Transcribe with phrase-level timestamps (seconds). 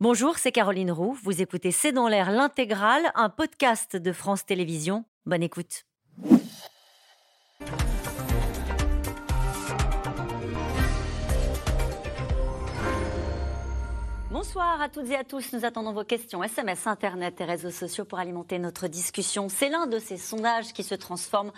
[0.00, 1.18] Bonjour, c'est Caroline Roux.
[1.24, 5.04] Vous écoutez C'est dans l'air l'intégrale, un podcast de France Télévisions.
[5.26, 5.86] Bonne écoute.
[14.38, 15.52] Bonsoir à toutes et à tous.
[15.52, 19.48] Nous attendons vos questions, SMS, Internet et réseaux sociaux pour alimenter notre discussion.
[19.48, 21.50] C'est l'un de ces sondages qui se transforme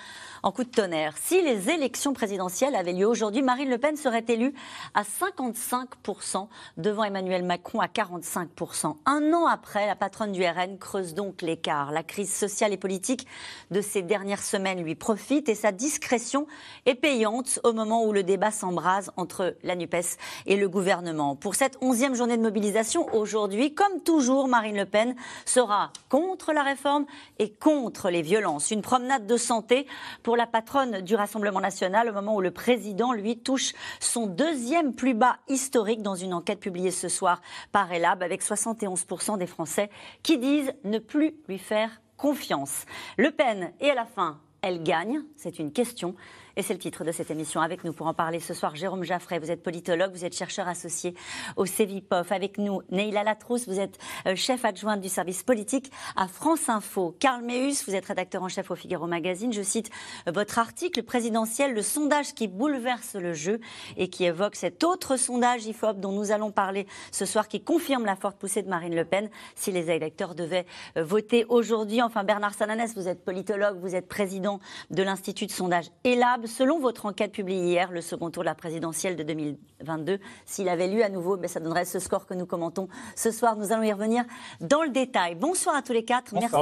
[0.43, 1.15] en coup de tonnerre.
[1.19, 4.55] Si les élections présidentielles avaient lieu aujourd'hui, Marine Le Pen serait élue
[4.95, 6.49] à 55%
[6.79, 8.97] devant Emmanuel Macron à 45%.
[9.05, 11.93] Un an après, la patronne du RN creuse donc l'écart.
[11.93, 13.27] La crise sociale et politique
[13.71, 16.47] de ces dernières semaines lui profite et sa discrétion
[16.87, 21.37] est payante au moment où le débat s'embrase entre la NUPES et le gouvernement.
[21.37, 22.70] Pour cette onzième journée de mobilisation,
[23.13, 27.07] aujourd'hui, comme toujours, Marine Le Pen sera contre la réforme
[27.39, 28.71] et contre les violences.
[28.71, 29.87] Une promenade de santé
[30.23, 34.95] pour la patronne du Rassemblement national au moment où le président, lui, touche son deuxième
[34.95, 37.41] plus bas historique dans une enquête publiée ce soir
[37.73, 39.91] par Elab avec 71% des Français
[40.23, 42.85] qui disent ne plus lui faire confiance.
[43.17, 46.15] Le Pen, et à la fin, elle gagne C'est une question.
[46.57, 47.61] Et c'est le titre de cette émission.
[47.61, 49.39] Avec nous pour en parler ce soir, Jérôme Jaffray.
[49.39, 51.15] Vous êtes politologue, vous êtes chercheur associé
[51.57, 52.33] au CEVIPOF.
[52.33, 57.15] Avec nous, Neila Latrousse, vous êtes euh, chef adjointe du service politique à France Info.
[57.19, 59.53] Karl Meus, vous êtes rédacteur en chef au Figaro Magazine.
[59.53, 59.91] Je cite
[60.27, 63.61] euh, votre article présidentiel, le sondage qui bouleverse le jeu
[63.97, 68.05] et qui évoque cet autre sondage IFOP dont nous allons parler ce soir, qui confirme
[68.05, 72.03] la forte poussée de Marine Le Pen si les électeurs devaient euh, voter aujourd'hui.
[72.03, 76.79] Enfin, Bernard Sananès, vous êtes politologue, vous êtes président de l'Institut de sondage ELAB selon
[76.79, 81.03] votre enquête publiée hier, le second tour de la présidentielle de 2022, s'il avait lu
[81.03, 83.57] à nouveau, ben, ça donnerait ce score que nous commentons ce soir.
[83.57, 84.25] Nous allons y revenir
[84.61, 85.35] dans le détail.
[85.35, 86.35] Bonsoir à tous les quatre.
[86.35, 86.57] Merci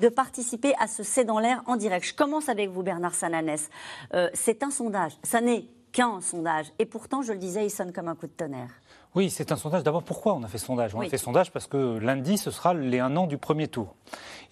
[0.00, 2.06] de participer à ce C'est dans l'air en direct.
[2.06, 3.68] Je commence avec vous, Bernard Sananès.
[4.14, 5.12] Euh, c'est un sondage.
[5.22, 6.66] Ça n'est qu'un sondage.
[6.78, 8.70] Et pourtant, je le disais, il sonne comme un coup de tonnerre.
[9.14, 9.82] Oui, c'est un sondage.
[9.82, 12.74] D'abord, pourquoi on a fait sondage On a fait sondage parce que lundi, ce sera
[12.74, 13.94] les un an du premier tour.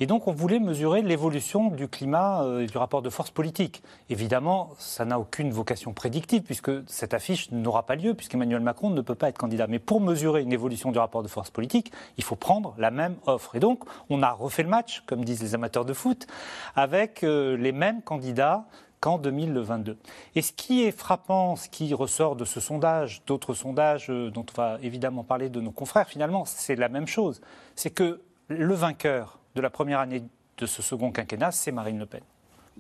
[0.01, 3.83] Et donc, on voulait mesurer l'évolution du climat euh, et du rapport de force politique.
[4.11, 9.01] Évidemment, ça n'a aucune vocation prédictive, puisque cette affiche n'aura pas lieu, puisqu'Emmanuel Macron ne
[9.03, 9.67] peut pas être candidat.
[9.67, 13.17] Mais pour mesurer une évolution du rapport de force politique, il faut prendre la même
[13.27, 13.57] offre.
[13.57, 16.27] Et donc, on a refait le match, comme disent les amateurs de foot,
[16.75, 18.67] avec euh, les mêmes candidats
[19.01, 19.97] qu'en 2022.
[20.35, 24.47] Et ce qui est frappant, ce qui ressort de ce sondage, d'autres sondages euh, dont
[24.55, 27.41] on va évidemment parler de nos confrères, finalement, c'est la même chose.
[27.75, 30.23] C'est que le vainqueur de la première année
[30.59, 32.23] de ce second quinquennat, c'est Marine Le Pen.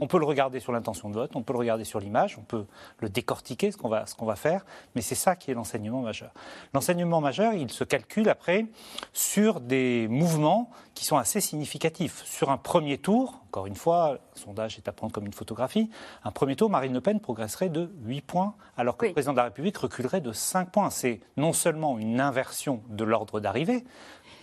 [0.00, 2.42] On peut le regarder sur l'intention de vote, on peut le regarder sur l'image, on
[2.42, 2.66] peut
[2.98, 4.64] le décortiquer, ce qu'on va, va, faire,
[4.94, 6.32] mais c'est ça qui est l'enseignement majeur.
[6.74, 8.66] L'enseignement majeur, il se calcule après
[9.12, 12.22] sur des mouvements qui sont assez significatifs.
[12.24, 15.90] Sur un premier tour, encore une fois, le sondage est à prendre comme une photographie,
[16.24, 19.38] un premier tour, Marine Le Pen progresserait de 8 points, alors que le président de
[19.38, 20.90] la République reculerait de 5 points.
[20.90, 23.84] C'est non seulement une inversion de l'ordre d'arrivée,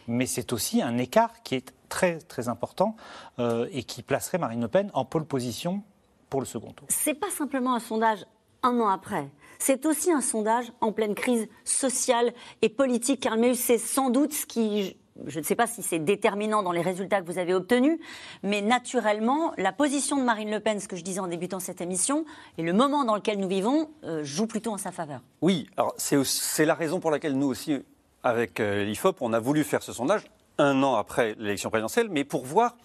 [0.07, 2.95] mais c'est aussi un écart qui est très très important
[3.39, 5.83] euh, et qui placerait Marine Le Pen en pole position
[6.29, 6.87] pour le second tour.
[6.89, 8.25] C'est pas simplement un sondage
[8.63, 9.29] un an après.
[9.59, 13.19] C'est aussi un sondage en pleine crise sociale et politique.
[13.19, 14.97] Car c'est sans doute ce qui,
[15.27, 17.99] je ne sais pas si c'est déterminant dans les résultats que vous avez obtenus,
[18.41, 21.81] mais naturellement, la position de Marine Le Pen, ce que je disais en débutant cette
[21.81, 22.25] émission,
[22.57, 25.21] et le moment dans lequel nous vivons, euh, joue plutôt en sa faveur.
[25.41, 27.83] Oui, alors c'est la raison pour laquelle nous aussi,
[28.23, 30.23] avec euh, l'IFOP, on a voulu faire ce sondage
[30.57, 32.77] un an après l'élection présidentielle, mais pour voir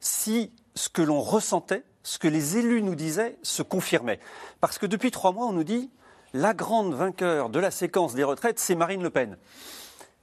[0.00, 4.20] si ce que l'on ressentait, ce que les élus nous disaient, se confirmait.
[4.60, 5.90] Parce que depuis trois mois, on nous dit
[6.34, 9.36] la grande vainqueur de la séquence des retraites, c'est Marine Le Pen.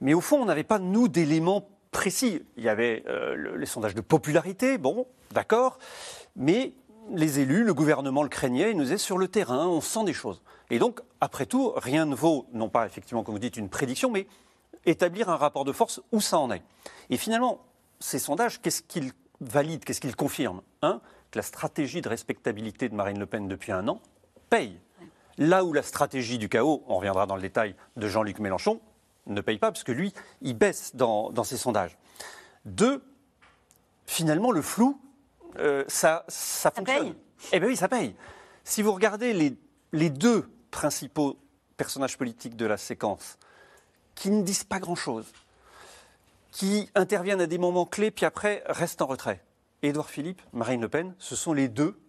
[0.00, 2.42] Mais au fond, on n'avait pas, nous, d'éléments précis.
[2.56, 5.78] Il y avait euh, les sondages de popularité, bon, d'accord,
[6.36, 6.74] mais
[7.12, 10.12] les élus, le gouvernement le craignait, ils nous disaient sur le terrain, on sent des
[10.12, 10.42] choses.
[10.70, 14.10] Et donc, après tout, rien ne vaut, non pas effectivement, comme vous dites, une prédiction,
[14.10, 14.26] mais
[14.86, 16.62] établir un rapport de force où ça en est.
[17.10, 17.64] Et finalement,
[18.00, 22.94] ces sondages, qu'est-ce qu'ils valident, qu'est-ce qu'ils confirment Un, que la stratégie de respectabilité de
[22.94, 24.00] Marine Le Pen depuis un an
[24.48, 24.78] paye.
[25.38, 28.80] Là où la stratégie du chaos, on reviendra dans le détail, de Jean-Luc Mélenchon,
[29.26, 31.98] ne paye pas, parce que lui, il baisse dans, ses sondages.
[32.64, 33.02] Deux,
[34.06, 35.00] finalement, le flou,
[35.58, 37.12] euh, ça, ça, fonctionne.
[37.12, 37.14] Paye.
[37.52, 38.14] Eh bien oui, ça paye.
[38.64, 39.56] Si vous regardez les,
[39.92, 41.38] les deux principaux
[41.76, 43.38] personnages politiques de la séquence,
[44.16, 45.26] qui ne disent pas grand-chose,
[46.50, 49.44] qui interviennent à des moments clés, puis après restent en retrait.
[49.82, 52.00] Édouard Philippe, Marine Le Pen, ce sont les deux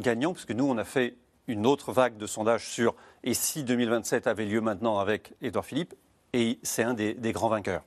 [0.00, 1.16] gagnants, puisque nous, on a fait
[1.46, 5.94] une autre vague de sondages sur et si 2027 avait lieu maintenant avec Édouard Philippe,
[6.32, 7.84] et c'est un des, des, grands vainqueurs.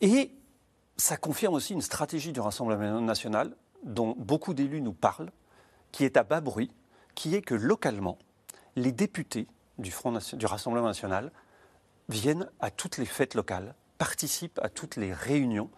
[0.00, 0.30] Et
[0.96, 5.32] ça confirme aussi une stratégie du Rassemblement national dont beaucoup d'élus nous parlent,
[5.90, 6.70] qui est à bas bruit,
[7.16, 8.18] qui est que localement,
[8.76, 9.48] les députés
[9.78, 11.32] du, Front, du Rassemblement national
[12.12, 15.70] viennent à toutes les fêtes locales, participent à toutes les réunions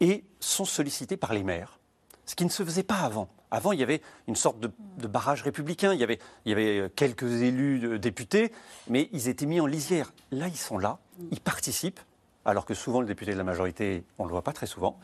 [0.00, 1.78] et sont sollicités par les maires,
[2.26, 3.28] ce qui ne se faisait pas avant.
[3.50, 7.98] Avant, il y avait une sorte de, barrage républicain, il y, avait, avait quelques élus
[7.98, 8.50] députés,
[8.88, 10.14] mais ils étaient mis en lisière.
[10.30, 10.98] Là, ils sont là,
[11.30, 12.00] ils participent,
[12.46, 14.98] alors que souvent le député de la majorité, on ne le voit pas très souvent,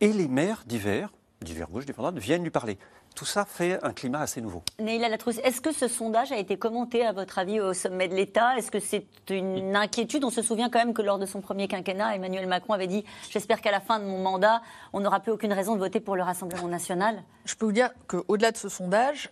[0.00, 1.12] et les maires divers,
[1.42, 2.76] divers gauche, divers droite, viennent lui parler
[3.14, 4.62] tout ça fait un climat assez nouveau.
[4.78, 8.14] Neila Latrousse, est-ce que ce sondage a été commenté, à votre avis, au sommet de
[8.14, 8.56] l'État?
[8.56, 10.24] Est-ce que c'est une inquiétude?
[10.24, 13.04] On se souvient quand même que lors de son premier quinquennat, Emmanuel Macron avait dit
[13.30, 14.62] J'espère qu'à la fin de mon mandat,
[14.92, 17.22] on n'aura plus aucune raison de voter pour le Rassemblement national.
[17.44, 19.30] Je peux vous dire qu'au-delà de ce sondage,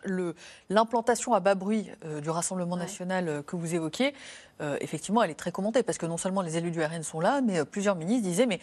[0.68, 4.14] l'implantation à bas bruit euh, du Rassemblement national euh, que vous évoquiez,
[4.60, 7.20] euh, effectivement, elle est très commentée parce que non seulement les élus du RN sont
[7.20, 8.60] là, mais plusieurs ministres disaient mais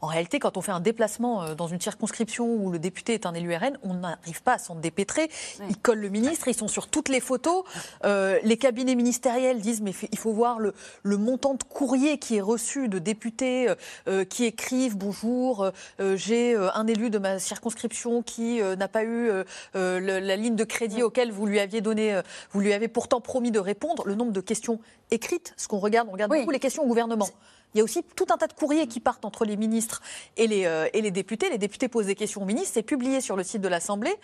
[0.00, 3.34] en réalité, quand on fait un déplacement dans une circonscription où le député est un
[3.34, 5.30] élu RN, on n'arrive pas à s'en dépêtrer.
[5.68, 7.64] Ils collent le ministre, ils sont sur toutes les photos.
[8.04, 10.74] Euh, les cabinets ministériels disent mais il faut voir le,
[11.04, 13.74] montant de courrier qui est reçu de députés euh,
[14.08, 19.30] euh, qui écrivent bonjour, j'ai un élu de ma circonscription qui n'a pas eu
[19.74, 22.20] la ligne de crédit auquel vous lui aviez donné,
[22.52, 24.04] vous lui avez pourtant promis de répondre.
[24.06, 24.80] Le nombre de questions
[25.10, 27.28] écrites, ce qu'on regarde, on regarde beaucoup les questions au gouvernement.
[27.74, 30.02] Il y a aussi tout un tas de courriers qui partent entre les ministres
[30.36, 31.50] et les, et les députés.
[31.50, 34.14] Les députés posent des questions aux ministres, c'est publié sur le site de l'Assemblée.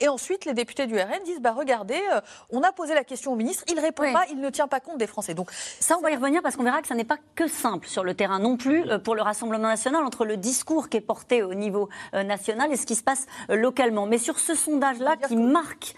[0.00, 2.20] Et ensuite, les députés du RN disent bah, regardez, euh,
[2.50, 4.98] on a posé la question au ministre, il répond pas, il ne tient pas compte
[4.98, 5.34] des Français.
[5.34, 7.86] Donc, ça, on va y revenir parce qu'on verra que ça n'est pas que simple
[7.86, 11.00] sur le terrain non plus euh, pour le Rassemblement national entre le discours qui est
[11.00, 14.06] porté au niveau euh, national et ce qui se passe localement.
[14.06, 15.94] Mais sur ce sondage-là qui marque,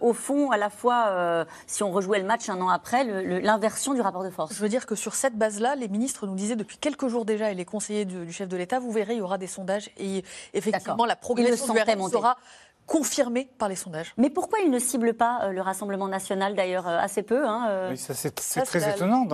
[0.00, 4.00] au fond, à la fois, si on rejouait le match un an après, l'inversion du
[4.00, 4.54] rapport de force.
[4.54, 7.50] Je veux dire que sur cette base-là, les ministres nous disaient depuis quelques jours déjà,
[7.50, 10.24] et les conseillers du, chef de l'État, vous verrez, il y aura des sondages et
[10.54, 12.36] effectivement, la progression du RN sera
[12.86, 14.12] confirmé par les sondages.
[14.16, 17.66] Mais pourquoi il ne cible pas euh, le Rassemblement national, d'ailleurs, euh, assez peu hein,
[17.68, 19.26] euh oui, C'est très étonnant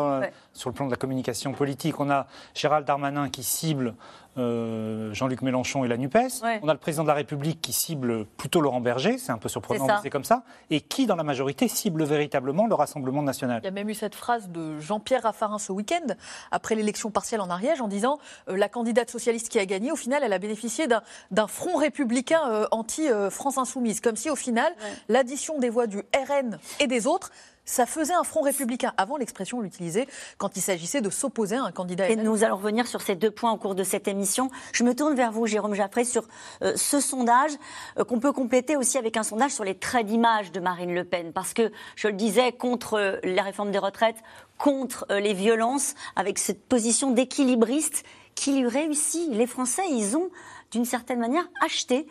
[0.53, 1.99] sur le plan de la communication politique.
[2.00, 3.95] On a Gérald Darmanin qui cible
[4.38, 6.43] euh, Jean-Luc Mélenchon et la NUPES.
[6.62, 9.49] On a le président de la République qui cible plutôt Laurent Berger, c'est un peu
[9.49, 10.43] surprenant, mais c'est comme ça.
[10.70, 13.94] Et qui, dans la majorité, cible véritablement le Rassemblement national Il y a même eu
[13.94, 16.14] cette phrase de Jean-Pierre Raffarin ce week-end,
[16.50, 18.19] après l'élection partielle en Ariège, en disant
[18.49, 20.87] euh, la candidate socialiste qui a gagné, au final, elle a bénéficié
[21.31, 24.00] d'un front républicain euh, anti-France Insoumise.
[24.00, 24.73] Comme si, au final,
[25.08, 27.31] l'addition des voix du RN et des autres
[27.69, 28.93] ça faisait un front républicain.
[28.97, 30.06] Avant, l'expression, l'utilisait
[30.38, 32.09] quand il s'agissait de s'opposer à un candidat.
[32.09, 34.50] Et nous allons revenir sur ces deux points au cours de cette émission.
[34.73, 36.26] Je me tourne vers vous, Jérôme Jaffré, sur
[36.62, 37.53] euh, ce sondage
[37.99, 41.05] euh, qu'on peut compléter aussi avec un sondage sur les traits d'image de Marine Le
[41.05, 41.32] Pen.
[41.32, 44.17] Parce que, je le disais, contre euh, la réforme des retraites,
[44.56, 48.03] contre les violences, avec cette position d'équilibriste
[48.35, 49.31] qui lui réussit.
[49.31, 50.31] Les Français, ils ont
[50.73, 52.09] d'une certaine manière acheté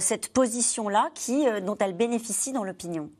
[0.00, 3.10] cette position-là qui, dont elle bénéficie dans l'opinion.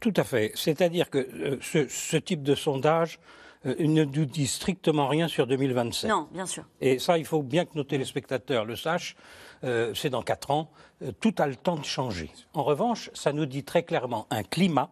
[0.00, 0.52] Tout à fait.
[0.54, 3.20] C'est-à-dire que euh, ce, type de sondage
[3.66, 6.10] euh, ne nous dit strictement rien sur 2027.
[6.10, 6.64] Non, bien sûr.
[6.80, 9.14] Et ça, il faut bien que nos téléspectateurs le sachent.
[9.62, 10.70] Euh, c'est dans quatre ans.
[11.20, 12.30] tout a le temps de changer.
[12.54, 14.90] En revanche, ça nous dit très clairement un climat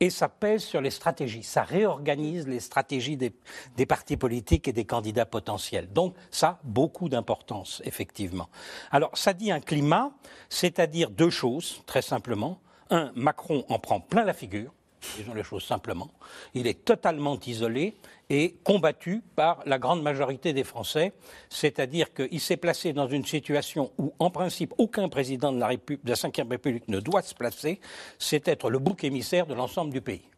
[0.00, 1.42] et ça pèse sur les stratégies.
[1.42, 3.32] Ça réorganise les stratégies des,
[3.78, 5.90] des, partis politiques et des candidats potentiels.
[5.90, 8.50] Donc ça a beaucoup d'importance, effectivement.
[8.90, 10.12] Alors ça dit un climat,
[10.50, 12.60] c'est-à-dire deux choses, très simplement.
[12.90, 14.72] Un, Macron en prend plein la figure,
[15.16, 16.10] disons les choses simplement.
[16.54, 17.94] Il est totalement isolé
[18.30, 21.12] et combattu par la grande majorité des Français,
[21.48, 26.04] c'est-à-dire qu'il s'est placé dans une situation où, en principe, aucun président de la, République,
[26.04, 27.80] Ve République ne doit se placer,
[28.18, 30.28] c'est être le bouc émissaire de l'ensemble du pays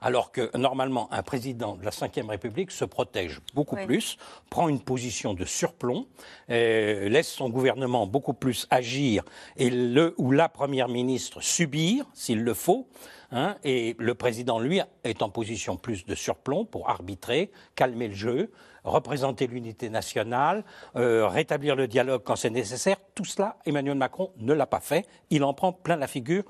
[0.00, 4.16] alors que normalement un président de la Ve République se protège beaucoup plus,
[4.50, 6.06] prend une position de surplomb,
[6.50, 9.24] euh, laisse son gouvernement beaucoup plus agir
[9.56, 12.88] et le ou la première ministre subir s'il le faut.
[13.30, 18.14] Hein, et le président, lui, est en position plus de surplomb pour arbitrer, calmer le
[18.14, 18.50] jeu,
[18.84, 20.64] représenter l'unité nationale,
[20.96, 22.96] euh, rétablir le dialogue quand c'est nécessaire.
[23.14, 25.06] Tout cela, Emmanuel Macron ne l'a pas fait.
[25.28, 26.44] Il en prend plein la figure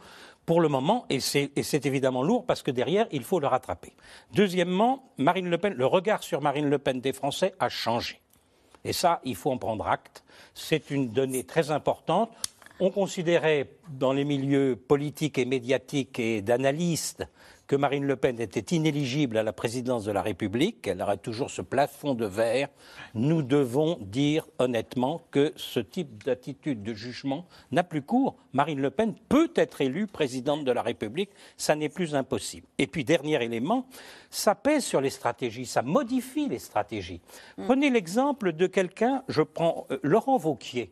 [0.48, 3.92] pour le moment, et c'est évidemment lourd parce que derrière, il faut le rattraper.
[4.32, 8.18] Deuxièmement, Marine Le Pen, le regard sur Marine Le Pen des Français a changé.
[8.82, 10.24] Et ça, il faut en prendre acte.
[10.54, 12.30] C'est une donnée très importante.
[12.80, 17.26] On considérait dans les milieux politiques et médiatiques et d'analystes
[17.68, 21.50] que Marine Le Pen était inéligible à la présidence de la République, qu'elle aurait toujours
[21.50, 22.68] ce plafond de verre,
[23.14, 28.37] nous devons dire honnêtement que ce type d'attitude de jugement n'a plus cours.
[28.54, 32.66] Marine Le Pen peut être élue présidente de la République, ça n'est plus impossible.
[32.78, 33.87] Et puis, dernier élément,
[34.30, 37.20] ça pèse sur les stratégies, ça modifie les stratégies.
[37.58, 37.64] Mm.
[37.66, 40.90] Prenez l'exemple de quelqu'un, je prends euh, Laurent Vauquier.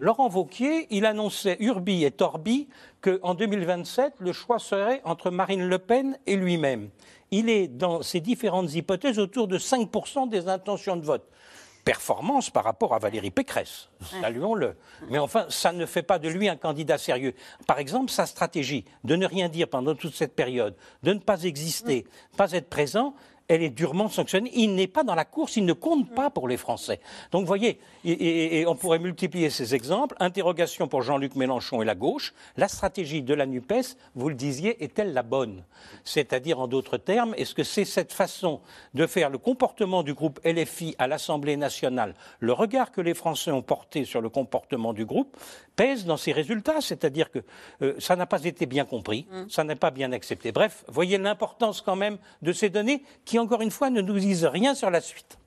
[0.00, 2.68] Laurent Vauquier, il annonçait Urbi et Torbi
[3.00, 6.90] qu'en 2027, le choix serait entre Marine Le Pen et lui-même.
[7.30, 11.28] il est dans ces différentes hypothèses autour de 5% des intentions de vote
[11.86, 13.88] performance par rapport à Valérie Pécresse.
[14.20, 14.74] Saluons-le.
[15.08, 17.32] Mais enfin, ça ne fait pas de lui un candidat sérieux.
[17.68, 21.44] Par exemple, sa stratégie de ne rien dire pendant toute cette période, de ne pas
[21.44, 22.04] exister,
[22.36, 23.14] pas être présent,
[23.48, 24.50] elle est durement sanctionnée.
[24.54, 27.00] Il n'est pas dans la course, il ne compte pas pour les Français.
[27.30, 30.16] Donc, vous voyez, et, on pourrait multiplier ces exemples.
[30.20, 32.34] Interrogation pour Jean-Luc Mélenchon et la gauche.
[32.56, 35.64] La stratégie de la NUPES, vous le disiez, est-elle la bonne?
[36.04, 38.60] C'est-à-dire, en d'autres termes, est-ce que c'est cette façon
[38.94, 43.50] de faire le comportement du groupe LFI à l'Assemblée nationale, le regard que les Français
[43.50, 45.36] ont porté sur le comportement du groupe,
[45.76, 47.40] pèse dans ces résultats C'est-à-dire que
[47.82, 49.48] euh, ça n'a pas été bien compris, mm.
[49.48, 50.52] ça n'est pas bien accepté.
[50.52, 54.44] Bref, voyez l'importance quand même de ces données qui encore une fois, ne nous disent
[54.44, 55.38] rien sur la suite.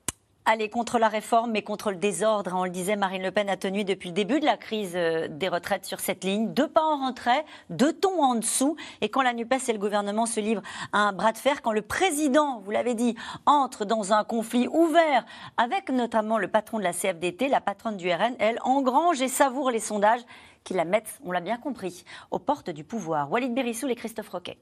[0.46, 2.52] Allez, contre la réforme, mais contre le désordre.
[2.56, 5.28] On le disait, Marine Le Pen a tenu depuis le début de la crise euh,
[5.28, 6.52] des retraites sur cette ligne.
[6.54, 8.74] Deux pas en retrait, deux tons en dessous.
[9.02, 11.72] Et quand la NUPES et le gouvernement se livrent à un bras de fer, quand
[11.72, 15.26] le président, vous l'avez dit, entre dans un conflit ouvert
[15.58, 19.70] avec notamment le patron de la CFDT, la patronne du RN, elle engrange et savoure
[19.70, 20.22] les sondages
[20.64, 23.30] qui la mettent, on l'a bien compris, aux portes du pouvoir.
[23.30, 24.58] Walid Berissoul et Christophe Roquet.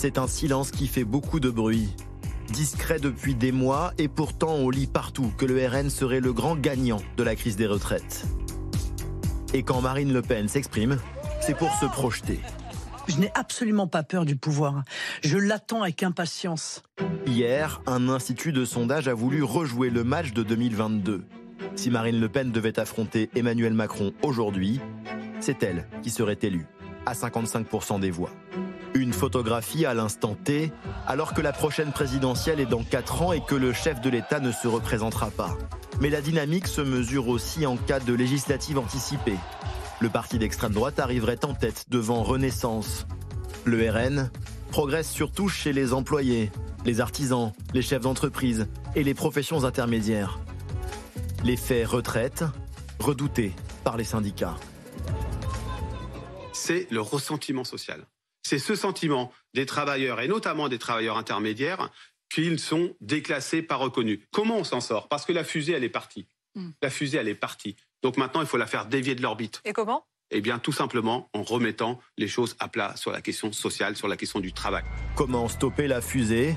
[0.00, 1.88] C'est un silence qui fait beaucoup de bruit.
[2.52, 6.54] Discret depuis des mois et pourtant on lit partout que le RN serait le grand
[6.54, 8.24] gagnant de la crise des retraites.
[9.52, 10.98] Et quand Marine Le Pen s'exprime,
[11.40, 12.38] c'est pour se projeter.
[13.08, 14.84] Je n'ai absolument pas peur du pouvoir.
[15.24, 16.84] Je l'attends avec impatience.
[17.26, 21.24] Hier, un institut de sondage a voulu rejouer le match de 2022.
[21.74, 24.78] Si Marine Le Pen devait affronter Emmanuel Macron aujourd'hui,
[25.40, 26.68] c'est elle qui serait élue,
[27.04, 28.30] à 55% des voix.
[28.98, 30.72] Une photographie à l'instant T,
[31.06, 34.40] alors que la prochaine présidentielle est dans 4 ans et que le chef de l'État
[34.40, 35.56] ne se représentera pas.
[36.00, 39.36] Mais la dynamique se mesure aussi en cas de législative anticipée.
[40.00, 43.06] Le parti d'extrême droite arriverait en tête devant Renaissance.
[43.64, 44.32] Le RN
[44.72, 46.50] progresse surtout chez les employés,
[46.84, 50.40] les artisans, les chefs d'entreprise et les professions intermédiaires.
[51.44, 52.42] L'effet retraite,
[52.98, 53.52] redouté
[53.84, 54.56] par les syndicats.
[56.52, 58.04] C'est le ressentiment social
[58.48, 61.90] c'est ce sentiment des travailleurs, et notamment des travailleurs intermédiaires,
[62.32, 64.20] qu'ils sont déclassés, pas reconnus.
[64.32, 65.08] Comment on s'en sort?
[65.08, 66.26] Parce que la fusée, elle est partie.
[66.54, 66.70] Hmm.
[66.80, 67.76] La fusée, elle est partie.
[68.02, 69.60] Donc maintenant, il faut la faire dévier de l'orbite.
[69.66, 70.06] Et comment?
[70.30, 74.08] Eh bien, tout simplement en remettant les choses à plat sur la question sociale, sur
[74.08, 74.84] la question du travail.
[75.14, 76.56] Comment stopper la fusée?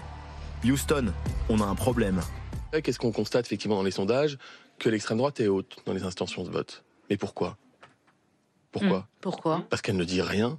[0.63, 1.13] Houston,
[1.49, 2.21] on a un problème.
[2.71, 4.37] Qu'est-ce qu'on constate effectivement dans les sondages?
[4.79, 6.85] Que l'extrême droite est haute dans les intentions de vote.
[7.09, 7.57] Mais pourquoi?
[8.71, 8.99] Pourquoi?
[8.99, 9.07] Hmm.
[9.19, 9.65] Pourquoi?
[9.69, 10.57] Parce qu'elle ne dit rien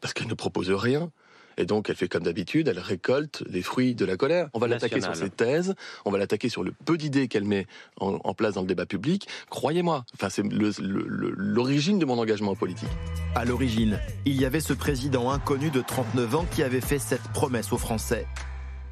[0.00, 1.10] parce qu'elle ne propose rien.
[1.58, 4.48] Et donc, elle fait comme d'habitude, elle récolte les fruits de la colère.
[4.54, 5.74] On va l'attaquer sur ses thèses,
[6.04, 7.66] on va l'attaquer sur le peu d'idées qu'elle met
[7.98, 9.26] en, place dans le débat public.
[9.50, 12.88] Croyez-moi, enfin, c'est l'origine de mon engagement politique.
[13.34, 17.26] À l'origine, il y avait ce président inconnu de 39 ans qui avait fait cette
[17.32, 18.28] promesse aux Français.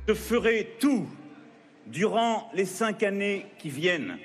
[0.09, 1.07] Je ferai tout
[1.87, 4.19] durant les cinq années qui viennent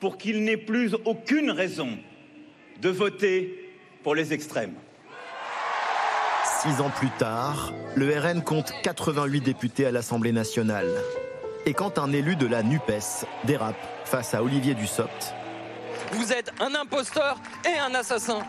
[0.00, 1.98] pour qu'il n'ait plus aucune raison
[2.82, 4.74] de voter pour les extrêmes.
[6.56, 10.88] Six ans plus tard, le RN compte 88 députés à l'Assemblée nationale.
[11.66, 15.34] Et quand un élu de la NUPES dérape face à Olivier Dussopt,
[16.12, 18.40] vous êtes un imposteur et un assassin.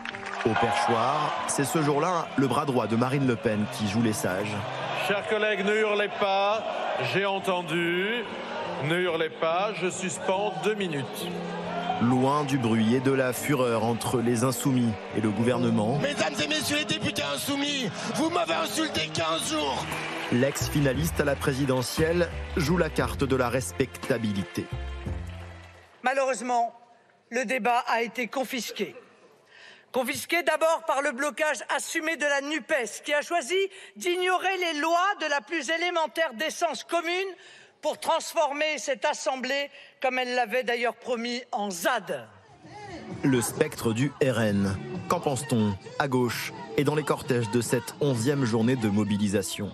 [0.46, 4.14] Au perchoir, c'est ce jour-là le bras droit de Marine Le Pen qui joue les
[4.14, 4.56] sages.
[5.08, 6.64] Chers collègues, ne hurlez pas,
[7.14, 8.24] j'ai entendu.
[8.86, 11.28] Ne hurlez pas, je suspends deux minutes
[12.02, 16.00] loin du bruit et de la fureur entre les insoumis et le gouvernement.
[16.00, 19.86] Mesdames et messieurs les députés insoumis, vous m'avez insulté 15 jours
[20.32, 24.66] L'ex-finaliste à la présidentielle joue la carte de la respectabilité.
[26.04, 26.74] Malheureusement,
[27.32, 28.96] le débat a été confisqué.
[29.92, 33.58] Confisqué d'abord par le blocage assumé de la NUPES, qui a choisi
[33.96, 37.34] d'ignorer les lois de la plus élémentaire décence commune
[37.82, 39.70] pour transformer cette Assemblée,
[40.02, 42.28] comme elle l'avait d'ailleurs promis, en ZAD.
[43.24, 44.78] Le spectre du RN.
[45.08, 49.72] Qu'en pense-t-on à gauche et dans les cortèges de cette onzième journée de mobilisation?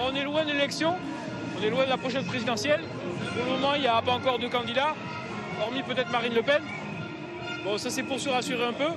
[0.00, 0.94] On est loin de l'élection,
[1.58, 2.82] on est loin de la prochaine présidentielle.
[3.34, 4.94] Pour le moment, il n'y a pas encore de candidats,
[5.60, 6.62] hormis peut-être Marine Le Pen.
[7.64, 8.90] Bon, ça c'est pour se rassurer un peu.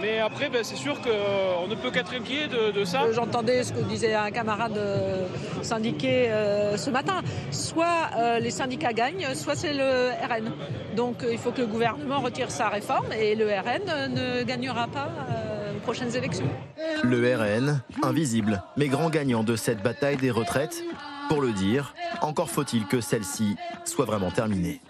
[0.00, 3.02] Mais après, ben, c'est sûr qu'on ne peut qu'être inquiet de, ça.
[3.02, 5.26] Euh, j'entendais ce que disait un camarade euh,
[5.62, 7.22] syndiqué euh, ce matin.
[7.50, 8.10] Soit
[8.40, 10.52] les syndicats gagnent, soit c'est le RN.
[10.94, 15.08] Donc il faut que le gouvernement retire sa réforme et le RN ne gagnera pas
[15.74, 16.48] aux prochaines élections.
[17.02, 20.82] Le RN, invisible, mais grand gagnant de cette bataille des retraites.
[21.28, 24.80] Pour le dire, encore faut-il que celle-ci soit vraiment terminée.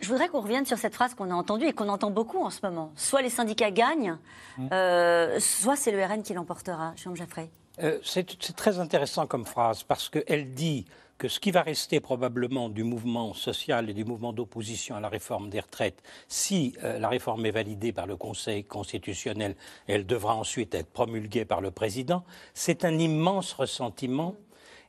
[0.00, 2.50] Je voudrais qu'on revienne sur cette phrase qu'on a entendue et qu'on entend beaucoup en
[2.50, 2.92] ce moment.
[2.96, 4.16] Soit les syndicats gagnent,
[4.56, 4.68] mmh.
[4.72, 6.92] euh, soit c'est le RN qui l'emportera.
[6.96, 7.50] Jean Jaffray.
[7.82, 8.26] Euh, c'est
[8.56, 10.86] très intéressant comme phrase parce qu'elle dit
[11.18, 15.08] que ce qui va rester probablement du mouvement social et du mouvement d'opposition à la
[15.08, 19.56] réforme des retraites, si euh, la réforme est validée par le Conseil constitutionnel,
[19.88, 22.24] elle devra ensuite être promulguée par le président,
[22.54, 24.36] c'est un immense ressentiment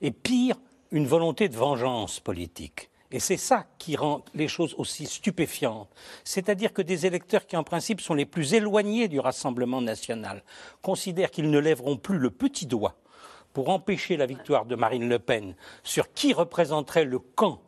[0.01, 0.55] et pire,
[0.91, 2.89] une volonté de vengeance politique.
[3.11, 5.89] Et c'est ça qui rend les choses aussi stupéfiantes.
[6.23, 10.43] C'est-à-dire que des électeurs qui, en principe, sont les plus éloignés du Rassemblement national,
[10.83, 12.95] considèrent qu'ils ne lèveront plus le petit doigt
[13.53, 17.61] pour empêcher la victoire de Marine Le Pen sur qui représenterait le camp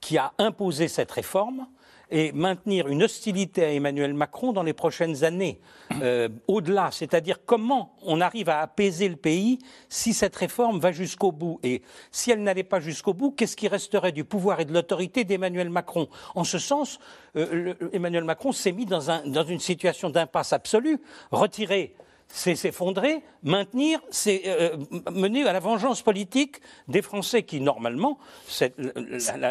[0.00, 1.66] qui a imposé cette réforme,
[2.10, 5.60] et maintenir une hostilité à Emmanuel Macron dans les prochaines années.
[6.02, 11.32] Euh, au-delà, c'est-à-dire comment on arrive à apaiser le pays si cette réforme va jusqu'au
[11.32, 11.60] bout.
[11.62, 15.24] Et si elle n'allait pas jusqu'au bout, qu'est-ce qui resterait du pouvoir et de l'autorité
[15.24, 16.08] d'Emmanuel Macron?
[16.34, 16.98] En ce sens,
[17.36, 21.00] euh, Emmanuel Macron s'est mis dans, un, dans une situation d'impasse absolue.
[21.30, 21.94] Retirer
[22.30, 24.76] c'est s'effondrer, maintenir, c'est euh,
[25.10, 28.18] mener à la vengeance politique des Français qui, normalement,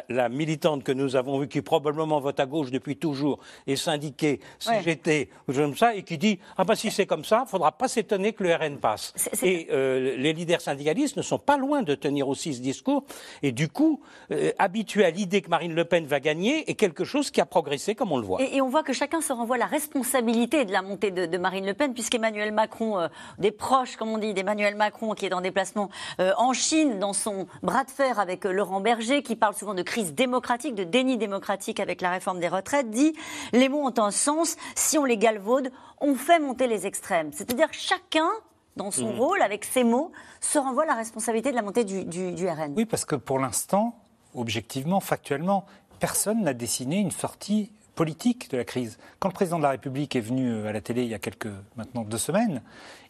[0.09, 4.39] la, militante que nous avons vue, qui probablement vote à gauche depuis toujours, est syndiquée
[4.59, 7.49] CGT ou comme ça, et qui dit Ah ben si c'est comme ça, il ne
[7.49, 9.13] faudra pas s'étonner que le RN passe.
[9.41, 13.05] Et euh, les leaders syndicalistes ne sont pas loin de tenir aussi ce discours,
[13.41, 17.05] et du coup, euh, habitués à l'idée que Marine Le Pen va gagner est quelque
[17.05, 18.41] chose qui a progressé comme on le voit.
[18.41, 21.65] Et, on voit que chacun se renvoie la responsabilité de la montée de, de Marine
[21.65, 23.07] Le Pen, puisqu'Emmanuel Macron Macron, euh,
[23.39, 27.13] des proches, comme on dit, d'Emmanuel Macron, qui est en déplacement euh, en Chine, dans
[27.13, 30.83] son bras de fer avec euh, Laurent Berger, qui parle souvent de crise démocratique, de
[30.83, 33.13] déni démocratique avec la réforme des retraites, dit
[33.53, 35.71] les mots ont un sens, si on les galvaude,
[36.01, 37.31] on fait monter les extrêmes.
[37.31, 38.29] C'est-à-dire chacun
[38.75, 39.19] dans son mmh.
[39.19, 42.73] rôle, avec ses mots, se renvoie la responsabilité de la montée du, du RN.
[42.75, 43.95] Oui, parce que pour l'instant,
[44.35, 45.65] objectivement, factuellement,
[45.99, 48.99] personne n'a dessiné une sortie politique de la crise.
[49.19, 51.19] Quand le président de la République est venu euh, à la télé il y a
[51.19, 52.61] quelques, maintenant deux semaines,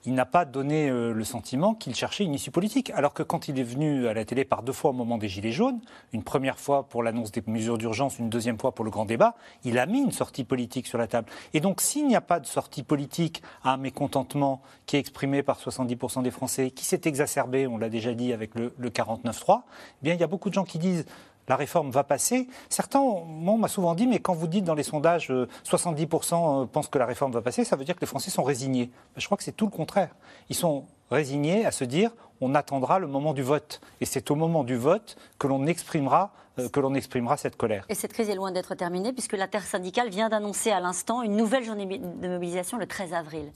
[0.05, 2.91] il n'a pas donné euh, le sentiment qu'il cherchait une issue politique.
[2.91, 5.27] Alors que quand il est venu à la télé par deux fois au moment des
[5.27, 5.81] Gilets jaunes,
[6.13, 9.35] une première fois pour l'annonce des mesures d'urgence, une deuxième fois pour le grand débat,
[9.65, 11.29] il a mis une sortie politique sur la table.
[11.53, 15.43] Et donc s'il n'y a pas de sortie politique à un mécontentement qui est exprimé
[15.43, 19.59] par 70% des Français, qui s'est exacerbé, on l'a déjà dit avec le, le 49-3,
[19.59, 19.63] eh
[20.01, 21.05] bien il y a beaucoup de gens qui disent
[21.47, 22.47] la réforme va passer.
[22.69, 26.65] Certains, on m'a souvent dit, mais quand vous dites dans les sondages 70% euh, euh,
[26.65, 28.91] pensent que la réforme va passer, ça veut dire que les Français sont résignés.
[29.15, 30.09] Je crois que c'est tout le contraire.
[30.49, 33.81] Ils sont résignés à se dire, on attendra le moment du vote.
[34.01, 37.85] Et c'est au moment du vote que l'on exprimera euh, que l'on exprimera cette colère.
[37.89, 41.21] Et cette crise est loin d'être terminée puisque la Terre syndicale vient d'annoncer à l'instant
[41.21, 43.51] une nouvelle journée de mobilisation le 13 avril.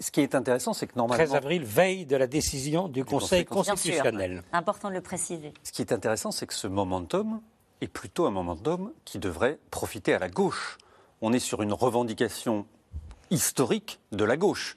[0.00, 1.24] Ce qui est intéressant, c'est que normalement...
[1.24, 4.42] 13 avril, veille de la décision du, Conseil, constitutionnel.
[4.52, 5.54] Important de le préciser.
[5.62, 7.40] Ce qui est intéressant, c'est que ce momentum
[7.80, 10.78] est plutôt un momentum qui devrait profiter à la gauche.
[11.20, 12.66] On est sur une revendication
[13.30, 14.76] historique de la gauche.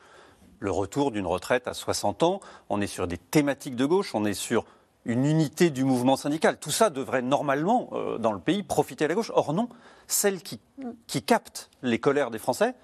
[0.61, 4.25] Le retour d'une retraite à 60 ans, on est sur des thématiques de gauche, on
[4.25, 4.63] est sur
[5.05, 6.59] une unité du mouvement syndical.
[6.59, 9.31] Tout ça devrait normalement, euh, dans le pays, profiter à la gauche.
[9.33, 9.69] Or non,
[10.05, 10.59] celle qui,
[11.07, 12.75] qui capte les colères des Français,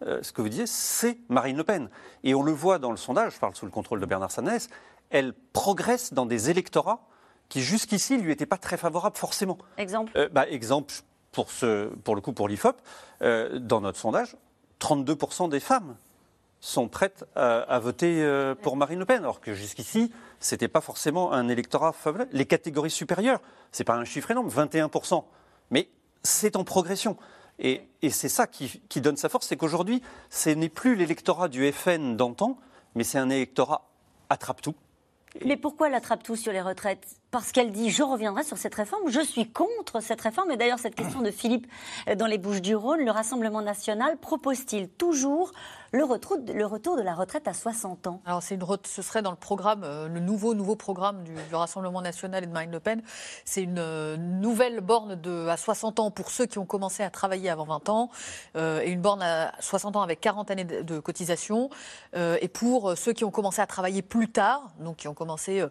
[0.00, 1.90] euh, ce que vous disiez, c'est Marine Le Pen.
[2.24, 4.70] Et on le voit dans le sondage, je parle sous le contrôle de Bernard Sanès,
[5.10, 7.06] elle progresse dans des électorats
[7.50, 9.58] qui jusqu'ici lui étaient pas très favorables forcément.
[9.76, 10.94] Exemple euh, bah, Exemple,
[11.32, 12.80] pour, ce, pour le coup pour l'IFOP,
[13.20, 14.36] dans notre sondage,
[14.80, 15.96] 32% des femmes
[16.60, 20.80] sont prêtes à, voter euh, pour Marine Le Pen, alors que jusqu'ici, ce n'était pas
[20.80, 22.30] forcément un électorat favorable.
[22.32, 23.40] Les catégories supérieures,
[23.72, 25.24] ce n'est pas un chiffre énorme, 21%,
[25.70, 25.88] mais
[26.22, 27.16] c'est en progression.
[27.58, 31.70] Et, c'est ça qui, qui, donne sa force, c'est qu'aujourd'hui, ce n'est plus l'électorat du
[31.72, 32.58] FN d'antan,
[32.94, 33.88] mais c'est un électorat
[34.28, 34.74] attrape-tout.
[35.44, 37.06] Mais pourquoi l'attrape tout sur les retraites?
[37.36, 40.52] Parce qu'elle dit je reviendrai sur cette réforme, je suis contre cette réforme.
[40.52, 41.66] Et d'ailleurs, cette question de Philippe
[42.08, 45.52] euh, dans les Bouches du Rhône, le Rassemblement national propose-t-il toujours
[45.92, 48.22] le retour, de la retraite à 60 ans?
[48.26, 52.46] Alors, ce serait dans le programme, euh, le nouveau, nouveau programme du, Rassemblement national et
[52.46, 53.02] de Marine Le Pen.
[53.44, 57.10] C'est une euh, nouvelle borne de, à 60 ans pour ceux qui ont commencé à
[57.10, 58.10] travailler avant 20 ans
[58.56, 61.68] et une borne à 60 ans avec 40 années de, cotisation.
[62.14, 65.64] et pour ceux qui ont commencé à travailler plus tard, donc qui ont commencé,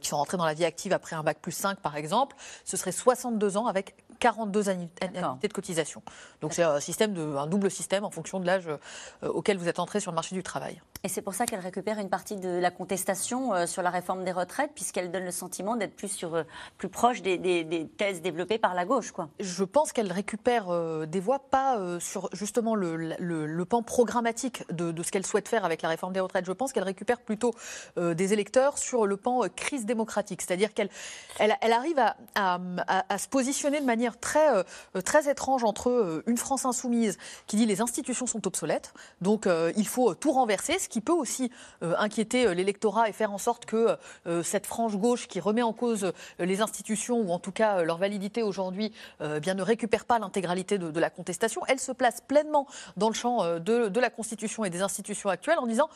[0.00, 2.76] qui sont rentrés dans la vie active après un bac plus 5 par exemple, ce
[2.76, 6.02] serait 62 ans avec 42 annuités de cotisation.
[6.40, 9.68] Donc c'est un, système de, un double système en fonction de l'âge euh, auquel vous
[9.68, 10.80] êtes entré sur le marché du travail.
[11.06, 14.24] Et c'est pour ça qu'elle récupère une partie de la contestation euh, sur la réforme
[14.24, 16.42] des retraites, puisqu'elle donne le sentiment d'être plus, sur, euh,
[16.78, 19.12] plus proche des, thèses développées par la gauche.
[19.38, 20.66] Je pense qu'elle récupère
[21.06, 25.64] des voix, pas sur justement le, le, pan programmatique de, de ce qu'elle souhaite faire
[25.64, 26.44] avec la réforme des retraites.
[26.44, 27.52] Je pense qu'elle récupère plutôt
[27.96, 30.42] des électeurs sur le pan crise démocratique.
[30.42, 30.90] C'est-à-dire qu'elle
[31.38, 34.64] elle, arrive à, à, se positionner de manière manière très,
[35.04, 37.16] très étrange entre une France insoumise
[37.46, 41.50] qui dit les institutions sont obsolètes, donc il faut tout renverser, ce qui peut aussi
[41.80, 43.96] inquiéter l'électorat et faire en sorte que
[44.42, 48.42] cette frange gauche qui remet en cause les institutions ou en tout cas leur validité
[48.42, 48.92] aujourd'hui
[49.40, 51.62] bien ne récupère pas l'intégralité de, la contestation.
[51.68, 55.66] Elle se place pleinement dans le champ de, la Constitution et des institutions actuelles en
[55.66, 55.88] disant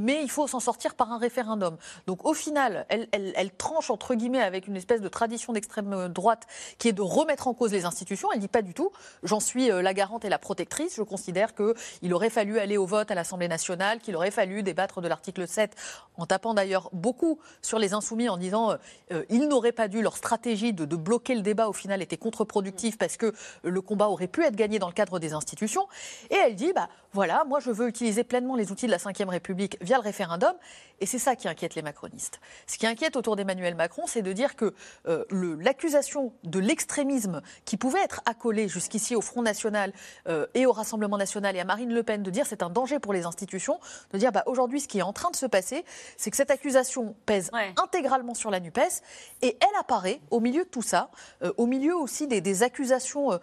[0.00, 1.76] mais il faut s'en sortir par un référendum.
[2.06, 6.46] Donc au final, elle, elle, tranche entre guillemets avec une espèce de tradition d'extrême droite
[6.78, 8.28] qui est de remettre en cause les institutions.
[8.32, 8.90] Elle dit pas du tout.
[9.22, 10.96] J'en suis euh, la garante et la protectrice.
[10.96, 15.00] Je considère qu'il aurait fallu aller au vote à l'Assemblée nationale, qu'il aurait fallu débattre
[15.00, 15.74] de l'article 7,
[16.16, 18.76] en tapant d'ailleurs beaucoup sur les insoumis en disant
[19.12, 22.96] euh, ils n'auraient pas dû, leur stratégie de, bloquer le débat au final était contre-productive
[22.96, 25.86] parce que le combat aurait pu être gagné dans le cadre des institutions.
[26.30, 29.28] Et elle dit bah voilà, moi je veux utiliser pleinement les outils de la Ve
[29.28, 30.54] République via le référendum.
[31.00, 32.40] Et c'est ça qui inquiète les macronistes.
[32.66, 34.74] Ce qui inquiète autour d'Emmanuel Macron, c'est de dire que
[35.06, 35.24] euh,
[35.60, 39.92] l'accusation de l'extrémisme qui pouvait être accolée jusqu'ici au Front National
[40.28, 42.98] euh, et au Rassemblement National et à Marine Le Pen, de dire c'est un danger
[42.98, 43.78] pour les institutions,
[44.12, 45.84] de dire bah, aujourd'hui ce qui est en train de se passer,
[46.16, 49.02] c'est que cette accusation pèse intégralement sur la NUPES
[49.42, 51.10] et elle apparaît au milieu de tout ça,
[51.42, 53.38] euh, au milieu aussi des, accusations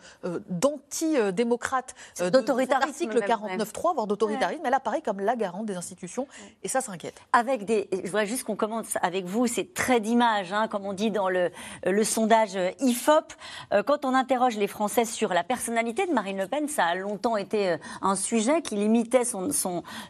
[0.50, 6.28] d'anti-démocrates d'autoritarisme, l'article 49.3, voire d'autoritarisme, elle apparaît comme la garante des institutions
[6.64, 10.86] et ça s'inquiète Je voudrais juste qu'on commence avec vous, c'est très d'image, hein, comme
[10.86, 11.52] on dit dans le,
[12.04, 13.34] sondage IFOP.
[13.72, 16.96] Euh, quand on interroge les Français sur la personnalité de Marine Le Pen, ça a
[16.96, 19.52] longtemps été euh, un sujet qui limitait son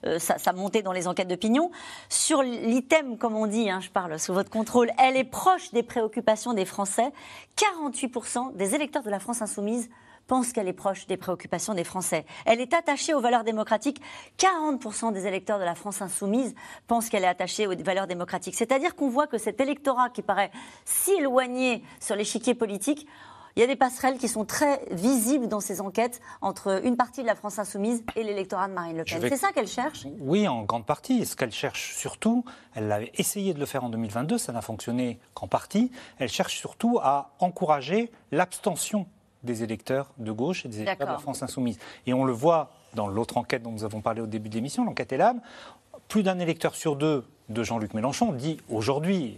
[0.06, 1.72] euh, sa, montée dans les enquêtes d'opinion.
[2.10, 5.84] Sur l'item, comme on dit, hein, je parle sous votre contrôle, elle est proche des
[5.84, 7.12] préoccupations des Français.
[7.58, 9.90] 48% des électeurs de la France insoumise
[10.28, 12.26] pense qu'elle est proche des préoccupations des Français.
[12.46, 14.02] Elle est attachée aux valeurs démocratiques.
[14.38, 16.56] 40% des électeurs de la France insoumise
[16.88, 18.56] pensent qu'elle est attachée aux valeurs démocratiques.
[18.56, 20.52] C'est-à-dire qu'on voit que cet électorat qui paraît
[20.86, 23.08] si éloigné sur l'échiquier politique,
[23.56, 27.22] il y a des passerelles qui sont très visibles dans ces enquêtes entre une partie
[27.22, 29.22] de la France insoumise et l'électorat de Marine Le Pen.
[29.22, 30.06] C'est ça qu'elle cherche?
[30.20, 31.26] Oui, en grande partie.
[31.26, 35.20] Ce qu'elle cherche surtout, elle avait essayé de le faire en 2022, ça n'a fonctionné
[35.34, 35.90] qu'en partie.
[36.20, 39.08] Elle cherche surtout à encourager l'abstention
[39.46, 41.80] des électeurs de gauche et des électeurs de la France insoumise.
[42.06, 44.84] Et on le voit dans l'autre enquête dont nous avons parlé au début de l'émission,
[44.84, 45.42] l'enquête ELAM,
[46.08, 49.38] plus d'un électeur sur deux de Jean-Luc Mélenchon dit aujourd'hui,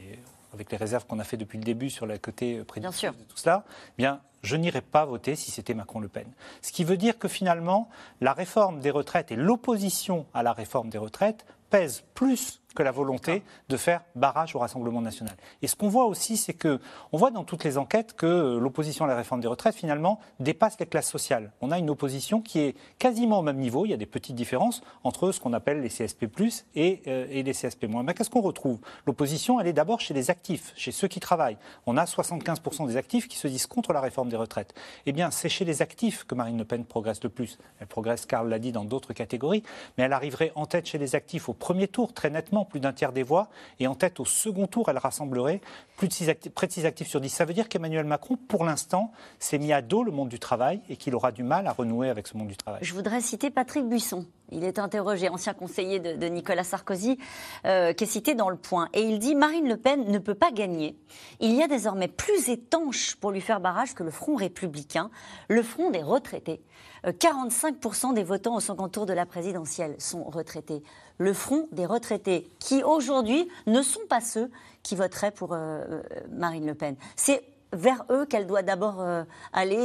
[0.53, 3.37] avec les réserves qu'on a fait depuis le début sur le côté prédictif de tout
[3.37, 6.27] cela, eh bien, je n'irais pas voter si c'était Macron-Le Pen.
[6.61, 7.89] Ce qui veut dire que finalement,
[8.21, 12.91] la réforme des retraites et l'opposition à la réforme des retraites pèsent plus que la
[12.91, 15.35] volonté de faire barrage au Rassemblement national.
[15.63, 16.79] Et ce qu'on voit aussi, c'est que
[17.11, 20.79] on voit dans toutes les enquêtes que l'opposition à la réforme des retraites, finalement, dépasse
[20.79, 21.51] les classes sociales.
[21.61, 23.85] On a une opposition qui est quasiment au même niveau.
[23.85, 26.27] Il y a des petites différences entre ce qu'on appelle les CSP+,
[26.75, 27.87] et, euh, et les CSP-.
[28.03, 28.77] Mais qu'est-ce qu'on retrouve?
[29.07, 31.57] L'opposition, elle est d'abord chez les actifs, chez ceux qui travaillent.
[31.87, 34.75] On a 75% des actifs qui se disent contre la réforme des retraites.
[35.07, 37.57] Eh bien, c'est chez les actifs que Marine Le Pen progresse le plus.
[37.79, 39.63] Elle progresse, Karl l'a dit, dans d'autres catégories,
[39.97, 42.93] mais elle arriverait en tête chez les actifs au premier tour, très nettement, plus d'un
[42.93, 43.49] tiers des voix.
[43.79, 45.61] Et en tête, au second tour, elle rassemblerait
[45.97, 47.29] plus de 6 actifs, près de 6 actifs sur 10.
[47.29, 50.81] Ça veut dire qu'Emmanuel Macron, pour l'instant, s'est mis à dos le monde du travail
[50.89, 52.79] et qu'il aura du mal à renouer avec ce monde du travail.
[52.83, 54.25] Je voudrais citer Patrick Buisson.
[54.51, 57.17] Il est interrogé, ancien conseiller de, Nicolas Sarkozy,
[57.65, 58.87] euh, qui est cité dans le point.
[58.93, 60.95] Et il dit Marine Le Pen ne peut pas gagner.
[61.39, 65.09] Il y a désormais plus étanche pour lui faire barrage que le Front républicain,
[65.49, 66.61] le Front des retraités.
[67.05, 70.83] 45% euh, des votants au second tour de la présidentielle sont retraités.
[71.17, 74.51] Le Front des retraités, qui aujourd'hui ne sont pas ceux
[74.83, 76.95] qui voteraient pour euh, Marine Le Pen.
[77.15, 79.75] C'est vers eux qu'elle doit d'abord euh, aller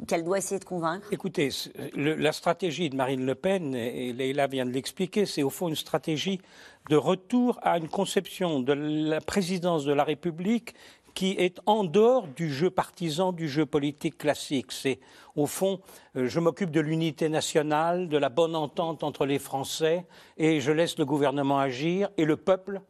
[0.00, 1.50] et qu'elle doit essayer de convaincre Écoutez,
[1.94, 5.76] la stratégie de Marine Le Pen, et Leïla vient de l'expliquer, c'est au fond une
[5.76, 6.40] stratégie
[6.88, 10.74] de retour à une conception de la présidence de la République
[11.14, 14.72] qui est en dehors du jeu partisan, du jeu politique classique.
[14.72, 14.98] C'est,
[15.36, 15.80] au fond,
[16.16, 20.06] euh, je m'occupe de l'unité nationale, de la bonne entente entre les Français,
[20.38, 22.80] et je laisse le gouvernement agir, et le peuple,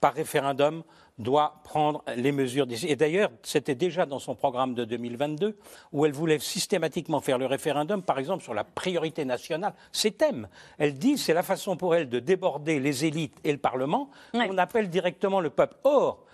[0.00, 0.82] par référendum,
[1.18, 2.66] doit prendre les mesures.
[2.84, 5.58] Et d'ailleurs, c'était déjà dans son programme de 2022,
[5.92, 9.74] où elle voulait systématiquement faire le référendum, par exemple, sur la priorité nationale.
[9.92, 13.58] Ces thèmes, elle dit, c'est la façon pour elle de déborder les élites et le
[13.58, 14.10] Parlement.
[14.32, 15.76] On appelle directement le peuple.
[15.84, 16.24] Or,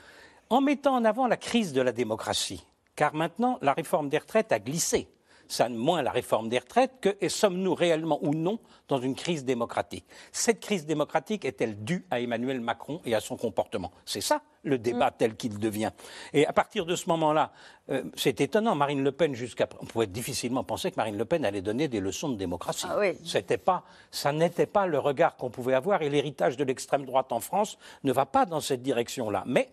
[0.55, 2.65] en mettant en avant la crise de la démocratie,
[2.95, 5.09] car maintenant, la réforme des retraites a glissé.
[5.49, 10.05] Ça moins la réforme des retraites que sommes-nous réellement ou non dans une crise démocratique
[10.33, 13.91] Cette crise démocratique est-elle due à Emmanuel Macron et à son comportement?
[14.05, 15.15] C'est ça le débat Mm.
[15.19, 15.91] tel qu'il devient.
[16.33, 17.53] Et à partir de ce moment-là,
[17.91, 18.75] euh, c'est étonnant.
[18.75, 22.01] Marine Le Pen, jusqu'à, on pouvait difficilement penser que Marine Le Pen allait donner des
[22.01, 22.87] leçons de démocratie.
[22.89, 23.19] Ah oui.
[23.25, 26.03] C'était pas, ça n'était pas le regard qu'on pouvait avoir.
[26.03, 29.45] Et l'héritage de l'extrême droite en France ne va pas dans cette direction-là.
[29.47, 29.71] Mais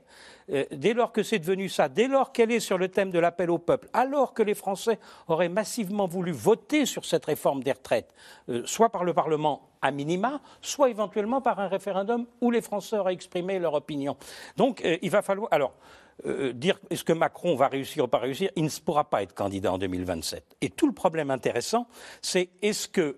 [0.52, 3.20] euh, dès lors que c'est devenu ça, dès lors qu'elle est sur le thème de
[3.20, 7.72] l'appel au peuple, alors que les Français auraient massivement voulu voter sur cette réforme des
[7.72, 8.14] retraites,
[8.50, 12.98] euh, soit par le Parlement à minima, soit éventuellement par un référendum où les Français
[12.98, 14.16] auraient exprimé leur opinion.
[14.58, 15.48] Donc euh, il va falloir.
[15.52, 15.74] Alors,
[16.26, 19.34] euh, dire est-ce que Macron va réussir ou pas réussir, il ne pourra pas être
[19.34, 20.58] candidat en 2027.
[20.62, 21.88] Et tout le problème intéressant,
[22.22, 23.18] c'est est-ce que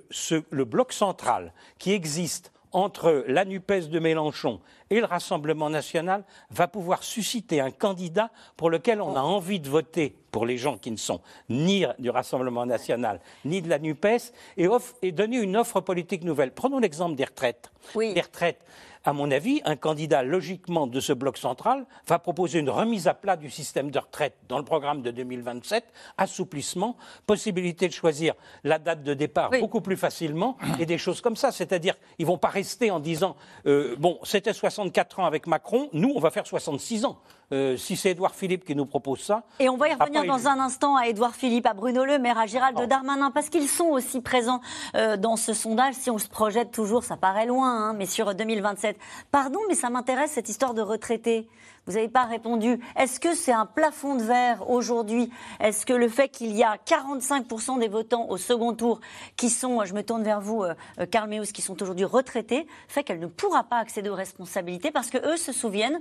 [0.49, 4.59] le bloc central qui existe entre la NUPES de Mélenchon
[4.89, 9.69] et le Rassemblement national va pouvoir susciter un candidat pour lequel on a envie de
[9.69, 14.33] voter pour les gens qui ne sont ni du Rassemblement national ni de la NUPES
[14.57, 16.51] et, offre- et donner une offre politique nouvelle.
[16.51, 17.71] Prenons l'exemple des retraites.
[18.13, 18.59] Les retraites,
[19.03, 23.13] à mon avis, un candidat logiquement de ce bloc central va proposer une remise à
[23.13, 25.83] plat du système de retraite dans le programme de 2027,
[26.17, 26.95] assouplissement,
[27.27, 31.51] possibilité de choisir la date de départ beaucoup plus facilement et des choses comme ça.
[31.51, 33.35] C'est-à-dire, ils vont pas rester en disant
[33.65, 37.19] euh, bon, c'était 64 ans avec Macron, nous on va faire 66 ans.
[37.51, 39.43] Euh, si c'est Édouard Philippe qui nous propose ça.
[39.59, 42.37] Et on va y revenir dans un instant à Édouard Philippe, à Bruno Le Maire,
[42.37, 44.61] à Gérald Darmanin, parce qu'ils sont aussi présents
[44.95, 45.95] euh, dans ce sondage.
[45.95, 48.97] Si on se projette toujours, ça paraît loin, hein, mais sur 2027.
[49.31, 51.47] Pardon, mais ça m'intéresse cette histoire de retraités.
[51.85, 52.79] Vous n'avez pas répondu.
[52.95, 55.29] Est-ce que c'est un plafond de verre aujourd'hui?
[55.59, 59.01] Est-ce que le fait qu'il y a 45% des votants au second tour
[59.35, 63.03] qui sont, je me tourne vers vous, euh, euh, Meus, qui sont aujourd'hui retraités, fait
[63.03, 65.99] qu'elle ne pourra pas accéder aux responsabilités parce que eux se souviennent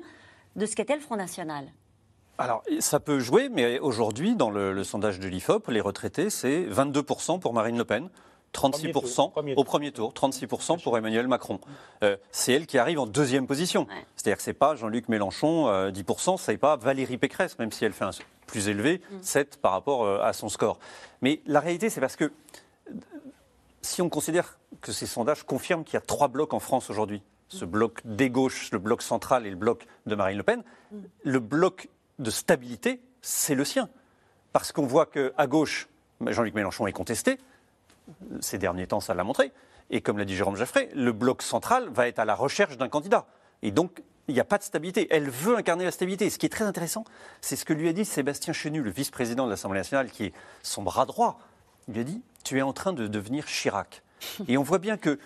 [0.56, 1.66] de ce qu'était le Front National
[2.38, 6.62] Alors, ça peut jouer, mais aujourd'hui, dans le, le sondage de l'IFOP, les retraités, c'est
[6.62, 8.08] 22% pour Marine Le Pen,
[8.52, 11.58] 36% au premier tour, 36% pour Emmanuel Macron.
[12.02, 13.86] Euh, c'est elle qui arrive en deuxième position.
[14.16, 17.92] C'est-à-dire que c'est pas Jean-Luc Mélenchon, euh, 10%, c'est pas Valérie Pécresse, même si elle
[17.92, 18.10] fait un
[18.46, 20.78] plus élevé, 7 par rapport euh, à son score.
[21.22, 22.92] Mais la réalité, c'est parce que euh,
[23.80, 27.22] si on considère que ces sondages confirment qu'il y a trois blocs en France aujourd'hui,
[27.52, 30.62] ce bloc des gauches, le bloc central et le bloc de Marine Le Pen,
[31.22, 31.88] le bloc
[32.18, 33.88] de stabilité, c'est le sien.
[34.52, 35.88] Parce qu'on voit qu'à gauche,
[36.26, 37.38] Jean-Luc Mélenchon est contesté,
[38.40, 39.52] ces derniers temps, ça l'a montré.
[39.90, 42.88] Et comme l'a dit Jérôme Jaffray, le bloc central va être à la recherche d'un
[42.88, 43.26] candidat.
[43.62, 45.06] Et donc, il n'y a pas de stabilité.
[45.10, 46.26] Elle veut incarner la stabilité.
[46.26, 47.04] Et ce qui est très intéressant,
[47.40, 50.32] c'est ce que lui a dit Sébastien Chenu, le vice-président de l'Assemblée nationale, qui est
[50.62, 51.38] son bras droit.
[51.88, 54.02] Il lui a dit Tu es en train de devenir Chirac.
[54.48, 55.18] Et on voit bien que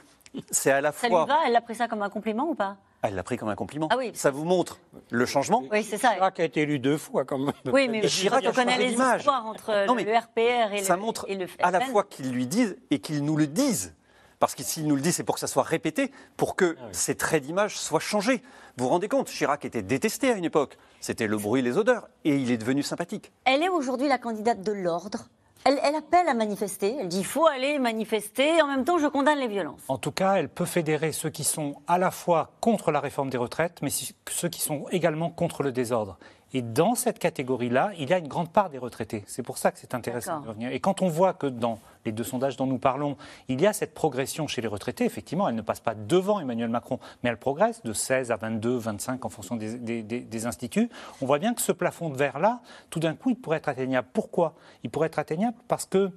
[0.51, 1.25] c'est à la Ça fois.
[1.25, 3.37] lui va Elle a pris ça comme un compliment ou pas Ah, Elle l'a pris
[3.37, 3.89] comme un compliment.
[3.91, 4.11] Ah oui.
[4.15, 4.79] Ça vous montre
[5.11, 5.63] le changement.
[5.71, 6.13] Oui, c'est ça.
[6.15, 7.53] Chirac a été élu deux fois quand même.
[7.73, 10.97] Oui, mais Et Chirac on a connaît les histoires entre Non, le RPR et ça
[10.97, 13.95] le, montre et le à la fois qu'ils lui disent et qu'ils nous le disent.
[14.39, 17.15] Parce que s'ils nous le disent, c'est pour que ça soit répété, pour que ces
[17.15, 18.43] traits d'image soient changés.
[18.77, 20.77] Vous vous rendez compte, Chirac était détesté à une époque.
[21.01, 22.09] C'était le bruit, les odeurs.
[22.25, 23.33] Et il est devenu sympathique.
[23.45, 25.29] Elle est aujourd'hui la candidate de l'ordre.
[25.69, 26.95] Elle, elle appelle à manifester.
[27.01, 28.63] Elle dit il faut aller manifester.
[28.63, 29.83] En même temps, je condamne les violences.
[29.89, 33.31] En tout cas, elle peut fédérer ceux qui sont à la fois contre la réforme
[33.31, 36.19] des retraites, mais ceux qui sont également contre le désordre.
[36.55, 39.25] Et dans cette catégorie-là, il y a une grande part des retraités.
[39.27, 40.71] C'est pour ça que c'est intéressant de revenir.
[40.73, 43.17] Et quand on voit que dans les deux sondages dont nous parlons,
[43.49, 46.69] il y a cette progression chez les retraités, effectivement, elle ne passe pas devant Emmanuel
[46.71, 50.47] Macron, mais elle progresse de 16 à 22, 25 en fonction des, des- des- des
[50.47, 50.89] instituts.
[51.21, 54.09] On voit bien que ce plafond de verre-là, tout d'un coup, il pourrait être atteignable.
[54.13, 54.55] Pourquoi?
[54.85, 56.11] Il pourrait être atteignable parce qu'il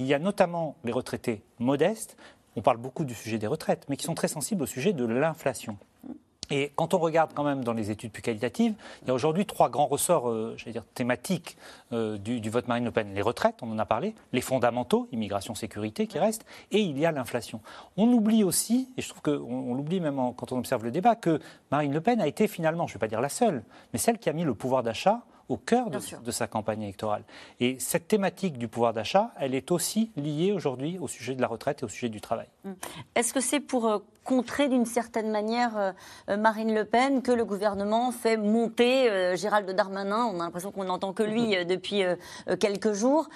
[0.00, 2.16] y a notamment les retraités modestes,
[2.56, 5.04] on parle beaucoup du sujet des retraites, mais qui sont très sensibles au sujet de
[5.04, 5.78] l'inflation.
[6.50, 9.46] Et quand on regarde quand même dans les études plus qualitatives, il y a aujourd'hui
[9.46, 11.56] trois grands ressorts, euh, j'allais dire thématiques
[11.92, 13.12] euh, du, vote Marine Le Pen.
[13.14, 17.06] Les retraites, on en a parlé, les fondamentaux, immigration, sécurité qui restent, et il y
[17.06, 17.60] a l'inflation.
[17.96, 21.16] On oublie aussi, et je trouve qu'on on l'oublie même quand on observe le débat,
[21.16, 23.98] que Marine Le Pen a été finalement, je ne vais pas dire la seule, mais
[23.98, 27.22] celle qui a mis le pouvoir d'achat au cœur de, de sa campagne électorale.
[27.60, 31.48] Et cette thématique du pouvoir d'achat, elle est aussi liée aujourd'hui au sujet de la
[31.48, 32.46] retraite et au sujet du travail.
[33.14, 35.92] Est-ce que c'est pour euh, contrer d'une certaine manière euh,
[36.28, 40.72] euh, Marine Le Pen que le gouvernement fait monter euh, Gérald Darmanin On a l'impression
[40.72, 42.02] qu'on n'entend que lui euh, depuis
[42.60, 43.28] quelques jours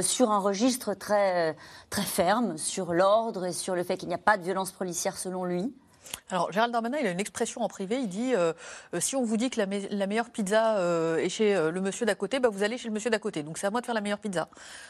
[0.00, 1.56] sur un registre très,
[1.90, 5.18] très ferme sur l'ordre et sur le fait qu'il n'y a pas de violence policière
[5.18, 5.72] selon lui?
[6.30, 7.96] Alors, Gérald Darmanin, il a une expression en privé.
[7.98, 8.52] Il dit euh,
[8.94, 11.70] euh, si on vous dit que la, me- la meilleure pizza euh, est chez euh,
[11.70, 13.42] le monsieur d'à côté, bah, vous allez chez le monsieur d'à côté.
[13.42, 14.48] Donc, c'est à moi de faire la meilleure pizza.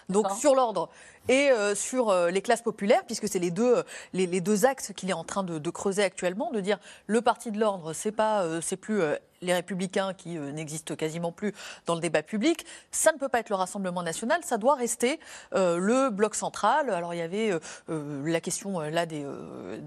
[0.09, 0.89] Donc, sur l'ordre
[1.29, 5.15] et sur les classes populaires, puisque c'est les deux, les, les deux axes qu'il est
[5.15, 8.77] en train de, de creuser actuellement, de dire le parti de l'ordre, c'est pas, c'est
[8.77, 9.03] plus
[9.43, 11.53] les républicains qui euh, n'existent quasiment plus
[11.87, 12.65] dans le débat public.
[12.91, 15.19] Ça ne peut pas être le Rassemblement national, ça doit rester
[15.55, 16.91] euh, le bloc central.
[16.91, 17.53] Alors il y avait
[17.89, 19.25] euh, la question là des,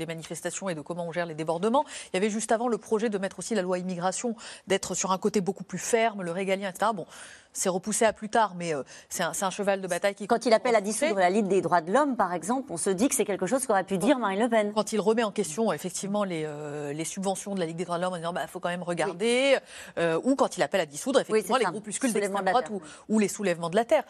[0.07, 1.85] manifestations et de comment on gère les débordements.
[2.11, 4.35] Il y avait juste avant le projet de mettre aussi la loi immigration,
[4.67, 6.91] d'être sur un côté beaucoup plus ferme, le régalien, etc.
[6.95, 7.05] Bon,
[7.53, 8.73] c'est repoussé à plus tard, mais
[9.09, 10.27] c'est un, cheval de bataille qui.
[10.27, 12.89] Quand il appelle à dissoudre la Ligue des droits de l'homme, par exemple, on se
[12.89, 14.71] dit que c'est quelque chose qu'aurait pu dire Marine Le Pen.
[14.73, 16.47] Quand il remet en question effectivement les,
[16.93, 18.69] les subventions de la Ligue des droits de l'homme en disant il bah, faut quand
[18.69, 19.57] même regarder.
[19.97, 22.71] Euh, ou quand il appelle à dissoudre effectivement les groupuscules d'extrême droite
[23.07, 24.03] ou, les soulèvements de la terre.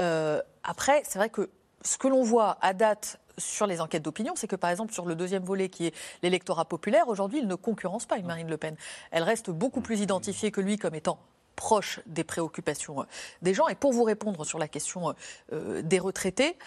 [0.00, 1.50] Euh, après, c'est vrai que
[1.82, 5.06] ce que l'on voit à date sur les enquêtes d'opinion, c'est que par exemple sur
[5.06, 8.56] le deuxième volet qui est l'électorat populaire, aujourd'hui il ne concurrence pas une Marine Le
[8.56, 8.76] Pen.
[9.10, 11.18] Elle reste beaucoup plus identifiée que lui comme étant
[11.56, 13.04] proche des préoccupations euh,
[13.42, 13.68] des gens.
[13.68, 15.14] Et pour vous répondre sur la question
[15.52, 16.58] des retraités,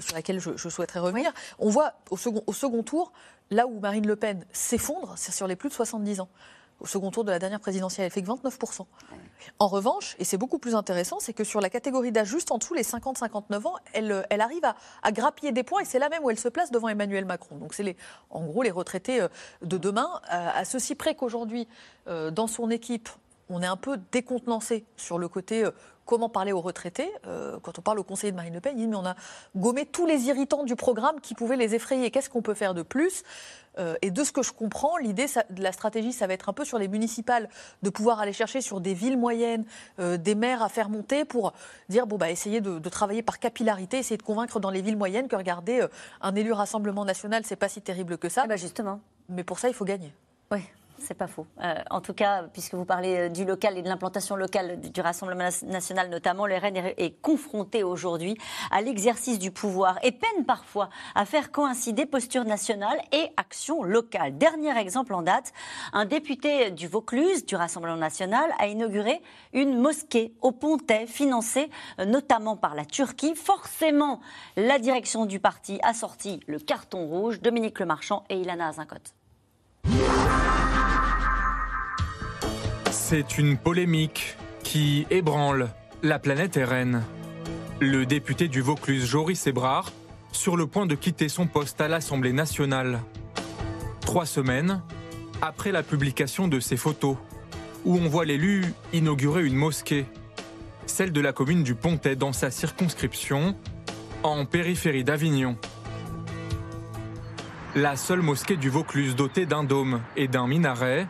[0.00, 3.12] sur laquelle je, souhaiterais revenir, on voit au second, au second tour,
[3.50, 6.28] là où Marine Le Pen s'effondre, c'est sur les plus de 70 ans
[6.82, 8.06] au second tour de la dernière présidentielle.
[8.06, 8.86] Elle fait que 29%.
[9.58, 12.58] En revanche, et c'est beaucoup plus intéressant, c'est que sur la catégorie d'âge juste en
[12.58, 14.64] dessous, les 50-59 ans, elle, elle arrive
[15.02, 17.56] à, grappiller des points et c'est là même où elle se place devant Emmanuel Macron.
[17.56, 17.96] Donc c'est
[18.30, 19.28] en gros les retraités euh,
[19.62, 21.68] de demain, euh, à ceci près qu'aujourd'hui,
[22.08, 23.08] euh, dans son équipe,
[23.52, 25.64] on est un peu décontenancé sur le côté
[26.04, 27.10] comment parler aux retraités.
[27.62, 29.14] quand on parle au conseiller de Marine Le Pen, il dit mais on a
[29.56, 32.10] gommé tous les irritants du programme qui pouvaient les effrayer.
[32.10, 33.22] Qu'est-ce qu'on peut faire de plus?
[33.78, 36.52] Euh, et de ce que je comprends, l'idée de la stratégie, ça va être un
[36.52, 37.48] peu sur les municipales,
[37.82, 39.64] de pouvoir aller chercher sur des villes moyennes,
[39.98, 41.52] euh, des maires à faire monter pour
[41.88, 45.28] dire, bon, bah, essayer de, travailler par capillarité, essayer de convaincre dans les villes moyennes
[45.28, 45.88] que, regardez, euh,
[46.20, 48.42] un élu Rassemblement national, c'est pas si terrible que ça.
[48.44, 49.00] Eh ben, justement.
[49.28, 50.12] Mais pour ça, il faut gagner.
[50.50, 50.60] Oui.
[51.04, 51.46] C'est pas faux.
[51.62, 55.00] Euh, en tout cas, puisque vous parlez euh, du local et de l'implantation locale du
[55.00, 58.36] Rassemblement national notamment, le RN est confronté aujourd'hui
[58.70, 64.38] à l'exercice du pouvoir et peine parfois à faire coïncider posture nationale et action locale.
[64.38, 65.52] Dernier exemple en date,
[65.92, 69.20] un député du Vaucluse du Rassemblement national a inauguré
[69.52, 73.34] une mosquée au Pontet financée euh, notamment par la Turquie.
[73.34, 74.20] Forcément,
[74.56, 77.40] la direction du parti a sorti le carton rouge.
[77.40, 79.14] Dominique Lemarchand et Ilana Azincote.
[83.14, 85.68] C'est une polémique qui ébranle
[86.02, 87.02] la planète RN.
[87.78, 89.92] Le député du Vaucluse, Joris Ebrard,
[90.32, 93.00] sur le point de quitter son poste à l'Assemblée nationale.
[94.00, 94.80] Trois semaines
[95.42, 97.18] après la publication de ces photos,
[97.84, 100.06] où on voit l'élu inaugurer une mosquée,
[100.86, 103.54] celle de la commune du Pontet dans sa circonscription,
[104.22, 105.58] en périphérie d'Avignon.
[107.74, 111.06] La seule mosquée du Vaucluse dotée d'un dôme et d'un minaret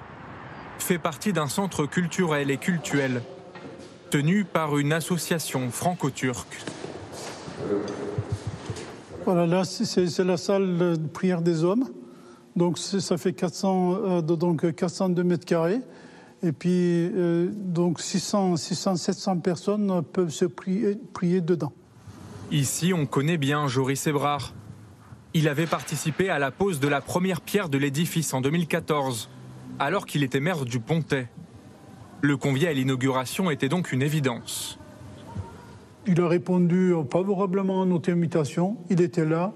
[0.83, 3.23] fait partie d'un centre culturel et cultuel
[4.11, 6.59] tenu par une association franco-turque.
[9.25, 11.89] Voilà, là, c'est la salle de prière des hommes.
[12.57, 15.81] Donc, ça fait 400, euh, donc 402 mètres carrés.
[16.43, 21.73] Et puis, euh, donc 600, 600, 700 personnes peuvent se prier, prier dedans.
[22.51, 24.53] Ici, on connaît bien Joris Ebrard.
[25.33, 29.31] Il avait participé à la pose de la première pierre de l'édifice en 2014
[29.79, 31.29] alors qu'il était maire du Pontet.
[32.21, 34.79] Le convier à l'inauguration était donc une évidence.
[36.07, 38.77] Il a répondu favorablement à notre invitation.
[38.91, 39.53] Il était là,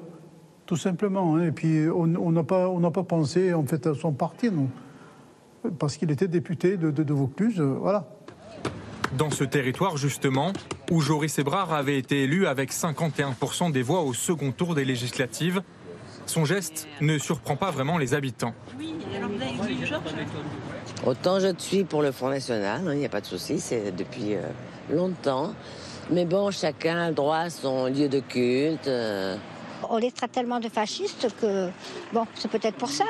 [0.67, 1.37] tout simplement.
[1.37, 1.45] Hein.
[1.45, 4.69] Et puis, on n'a pas, pas pensé en fait à son parti, non.
[5.79, 8.09] Parce qu'il était député de, de, Vaucluse, euh, voilà.
[9.19, 10.53] Dans ce territoire, justement,
[10.91, 15.63] où Joris Ebrard avait été élu avec 51% des voix au second tour des législatives,
[16.27, 18.55] son geste ne surprend pas vraiment les habitants.
[21.05, 24.35] Autant je suis pour le Front National, il n'y a pas de souci, c'est depuis
[24.35, 24.43] euh,
[24.91, 25.55] longtemps.
[26.11, 28.87] Mais bon, chacun a le droit à son lieu de culte.
[28.87, 29.37] Euh.
[29.91, 31.69] On les traite tellement de fascistes que,
[32.13, 33.05] bon, c'est peut-être pour ça.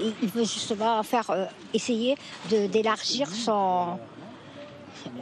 [0.00, 2.16] Il, veut justement faire, euh, essayer
[2.50, 3.98] d'élargir son,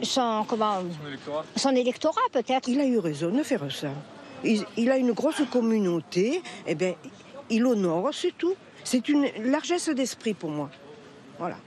[0.01, 0.79] son, comment,
[1.55, 2.67] son électorat, peut-être.
[2.67, 3.89] Il a eu raison de faire ça.
[4.43, 6.95] Il, il a une grosse communauté, et eh bien,
[7.49, 8.55] il honore, c'est tout.
[8.83, 10.69] C'est une largesse d'esprit pour moi.
[11.39, 11.57] Voilà.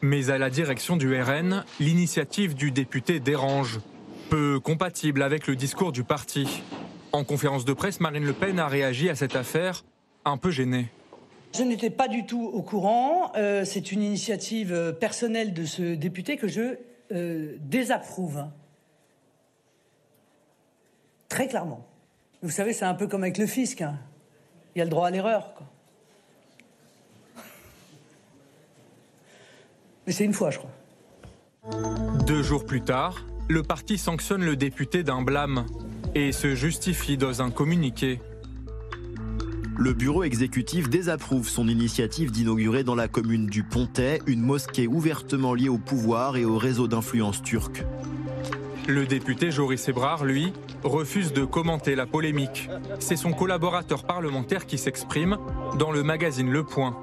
[0.00, 3.80] Mais à la direction du RN, l'initiative du député dérange,
[4.30, 6.62] peu compatible avec le discours du parti.
[7.12, 9.84] En conférence de presse, Marine Le Pen a réagi à cette affaire,
[10.24, 10.88] un peu gênée.
[11.56, 13.32] Je n'étais pas du tout au courant.
[13.36, 16.76] Euh, c'est une initiative euh, personnelle de ce député que je
[17.12, 18.44] euh, désapprouve.
[21.28, 21.86] Très clairement.
[22.42, 23.80] Vous savez, c'est un peu comme avec le fisc.
[23.80, 23.98] Hein.
[24.78, 25.42] Il y a le droit à l'erreur.
[30.06, 30.70] Mais c'est une fois, je crois.
[32.28, 35.66] Deux jours plus tard, le parti sanctionne le député d'un blâme
[36.14, 38.20] et se justifie dans un communiqué.
[39.76, 45.54] le bureau exécutif désapprouve son initiative d'inaugurer dans la commune du Pontet une mosquée ouvertement
[45.54, 47.84] liée au pouvoir et au réseau d'influence turque.
[48.88, 50.50] Le député Joris Ebrard, lui,
[50.82, 52.70] refuse de commenter la polémique.
[53.00, 55.36] C'est son collaborateur parlementaire qui s'exprime
[55.78, 56.96] dans le magazine Le Point.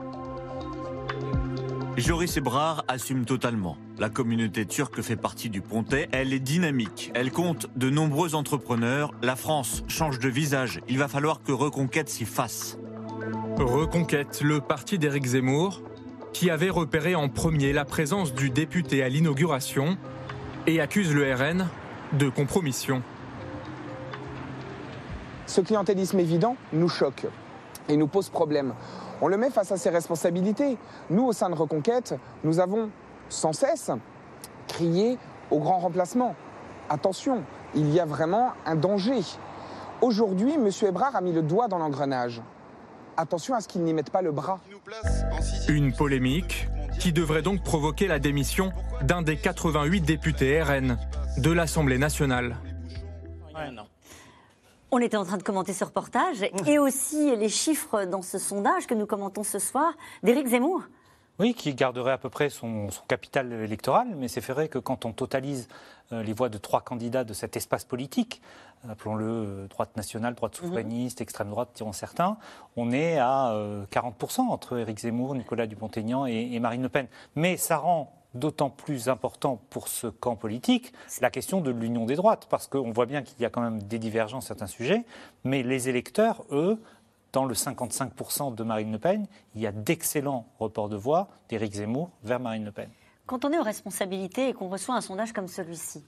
[1.95, 3.77] Joris Ebrar assume totalement.
[3.99, 6.09] La communauté turque fait partie du Pontet.
[6.11, 7.11] Elle est dynamique.
[7.13, 9.11] Elle compte de nombreux entrepreneurs.
[9.21, 10.81] La France change de visage.
[10.89, 12.79] Il va falloir que Reconquête s'y fasse.
[13.57, 15.83] Reconquête, le parti d'Éric Zemmour,
[16.33, 19.99] qui avait repéré en premier la présence du député à l'inauguration
[20.67, 21.67] et accuse le RN
[22.13, 23.01] de compromission.
[25.45, 27.27] Ce clientélisme évident nous choque
[27.87, 28.73] et nous pose problème.
[29.21, 30.77] On le met face à ses responsabilités.
[31.09, 32.89] Nous, au sein de Reconquête, nous avons
[33.29, 33.91] sans cesse
[34.67, 35.17] crié
[35.51, 36.35] au grand remplacement.
[36.89, 37.43] Attention,
[37.75, 39.21] il y a vraiment un danger.
[40.01, 40.69] Aujourd'hui, M.
[40.87, 42.41] Ebrard a mis le doigt dans l'engrenage.
[43.17, 44.59] Attention à ce qu'il n'y mette pas le bras.
[45.69, 46.67] Une polémique
[46.99, 48.71] qui devrait donc provoquer la démission
[49.01, 50.97] d'un des 88 députés RN
[51.37, 52.57] de l'Assemblée nationale.
[54.91, 58.87] On était en train de commenter ce reportage et aussi les chiffres dans ce sondage
[58.87, 59.93] que nous commentons ce soir
[60.23, 60.83] d'Éric Zemmour.
[61.37, 65.11] Oui, qui garderait à peu près son, capital électoral, mais c'est vrai que quand on
[65.11, 65.67] totalise
[66.13, 68.41] euh, les voix de trois candidats de cet espace politique,
[68.89, 70.67] appelons-le euh, droite nationale, droite mhm.
[70.67, 72.37] souverainiste, extrême droite, diront certains,
[72.77, 73.53] on est à
[73.91, 77.07] 40% euh, entre Éric Zemmour, Nicolas Dupont-Aignan et Marine Le Pen.
[77.35, 82.15] Mais ça rend d'autant plus important pour ce camp politique la question de l'union des
[82.15, 85.05] droites, parce qu'on voit bien qu'il y a quand même des divergences sur certains sujets,
[85.43, 86.79] mais les électeurs, eux,
[87.35, 91.73] dans le 55% de Marine Le Pen, il y a d'excellents reports de voix d'Éric
[91.73, 92.89] Zemmour vers Marine Le Pen.
[93.25, 96.05] Quand on est aux responsabilités et qu'on reçoit un sondage comme celui-ci,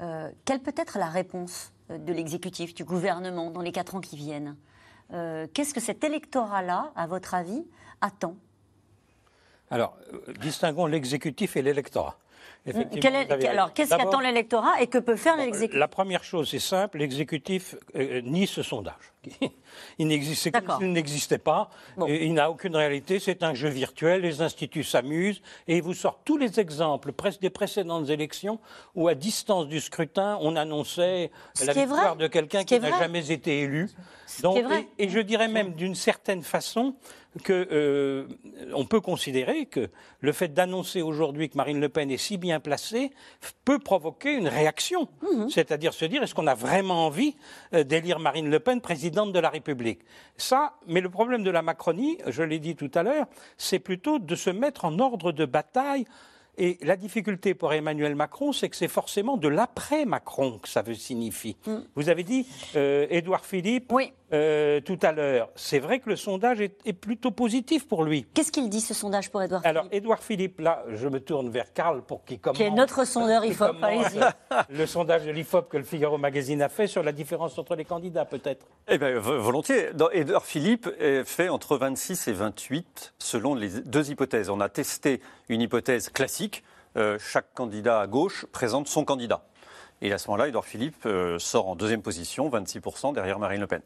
[0.00, 4.00] euh, quelle peut être la réponse euh, de l'exécutif, du gouvernement dans les quatre ans
[4.00, 4.54] qui viennent?
[5.12, 7.66] Euh, Qu'est-ce que cet électorat-là, à votre avis,
[8.00, 8.36] attend?
[9.72, 9.96] Alors,
[10.40, 12.18] distinguons l'exécutif et l'électorat.
[13.46, 17.74] Alors, qu'est-ce qu'attend l'électorat et que peut faire l'exécutif La première chose, c'est simple, l'exécutif
[17.94, 19.12] euh, nie ce sondage.
[19.98, 21.70] il n'existait pas,
[22.06, 26.20] il n'a aucune réalité, c'est un jeu virtuel, les instituts s'amusent, et il vous sort
[26.24, 28.60] tous les exemples des précédentes élections
[28.94, 31.30] où, à distance du scrutin, on annonçait
[31.64, 33.90] la victoire de quelqu'un qui n'a jamais été élu.
[34.42, 34.58] Donc,
[34.98, 36.94] et, je dirais même d'une certaine façon,
[37.44, 38.26] qu'on euh,
[38.88, 39.88] peut considérer que
[40.20, 43.10] le fait d'annoncer aujourd'hui que Marine Le Pen est si bien placée
[43.64, 45.08] peut provoquer une réaction.
[45.22, 45.50] Mhm.
[45.50, 47.36] C'est-à-dire se dire, est-ce qu'on a vraiment envie
[47.74, 50.00] euh, d'élire Marine Le Pen présidente de la République?
[50.36, 53.26] Ça, mais le problème de la Macronie, je l'ai dit tout à l'heure,
[53.56, 56.06] c'est plutôt de se mettre en ordre de bataille
[56.58, 60.94] et la difficulté pour Emmanuel Macron, c'est que c'est forcément de l'après-Macron que ça veut
[60.94, 61.56] signifier.
[61.64, 61.76] Mm.
[61.94, 63.92] Vous avez dit, euh, Édouard Philippe,
[64.32, 68.26] euh, tout à l'heure, c'est vrai que le sondage est, plutôt positif pour lui.
[68.34, 71.48] Qu'est-ce qu'il dit, ce sondage, pour Édouard Philippe Alors, Édouard Philippe, là, je me tourne
[71.50, 72.56] vers Karl pour qu'il commente.
[72.56, 74.20] Qui est notre sondeur IFOP, allez-y.
[74.70, 77.84] Le sondage de l'IFOP que le Figaro Magazine a fait sur la différence entre les
[77.84, 78.66] candidats, peut-être.
[78.88, 79.90] Eh bien, volontiers.
[80.12, 80.88] Édouard Philippe
[81.24, 84.50] fait entre 26 et 28, selon les deux hypothèses.
[84.50, 86.62] On a testé une hypothèse classique,
[86.96, 89.44] euh, chaque candidat à gauche présente son candidat.
[90.00, 93.66] Et à ce moment-là, Edouard Philippe euh, sort en deuxième position, 26% derrière Marine Le
[93.66, 93.82] Pen.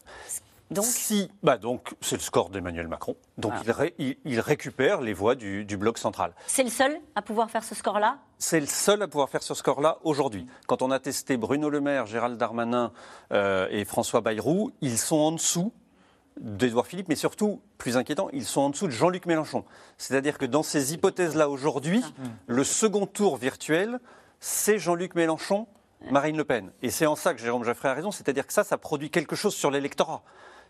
[0.73, 3.15] Donc, si, bah donc c'est le score d'Emmanuel Macron.
[3.37, 3.85] Donc ah.
[3.99, 6.33] il, récupère les voix du, bloc central.
[6.47, 8.19] C'est le seul à pouvoir faire ce score-là?
[8.39, 10.47] C'est le seul à pouvoir faire ce score-là aujourd'hui.
[10.67, 12.93] Quand on a testé Bruno Le Maire, Gérald Darmanin
[13.33, 15.73] euh, et François Bayrou, ils sont en dessous
[16.41, 19.65] d'Edouard Philippe, mais surtout, plus inquiétant, ils sont en dessous de Jean-Luc Mélenchon.
[19.99, 22.29] C'est-à-dire que dans ces hypothèses-là aujourd'hui, ah.
[22.47, 24.01] le second tour virtuel,
[24.41, 25.67] c'est Jean-Luc Mélenchon,
[26.11, 26.73] Marine Le Pen.
[26.83, 29.37] Et c'est en ça que Jérôme Jaffray a raison, c'est-à-dire que ça, ça produit quelque
[29.37, 30.23] chose sur l'électorat.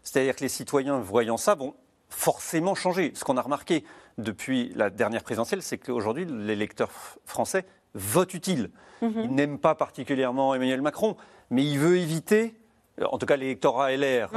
[0.02, 1.74] C'est-à-dire que les citoyens, voyant ça, vont
[2.08, 3.12] forcément changer.
[3.14, 3.84] Ce qu'on a remarqué
[4.18, 6.90] depuis la dernière présidentielle, c'est qu'aujourd'hui, l'électeur
[7.24, 7.64] français
[7.94, 8.70] vote utile.
[9.00, 9.20] Mhm.
[9.24, 11.16] Il n'aime pas particulièrement Emmanuel Macron,
[11.50, 12.54] mais il veut éviter
[13.00, 14.30] en tout cas l'électorat LR,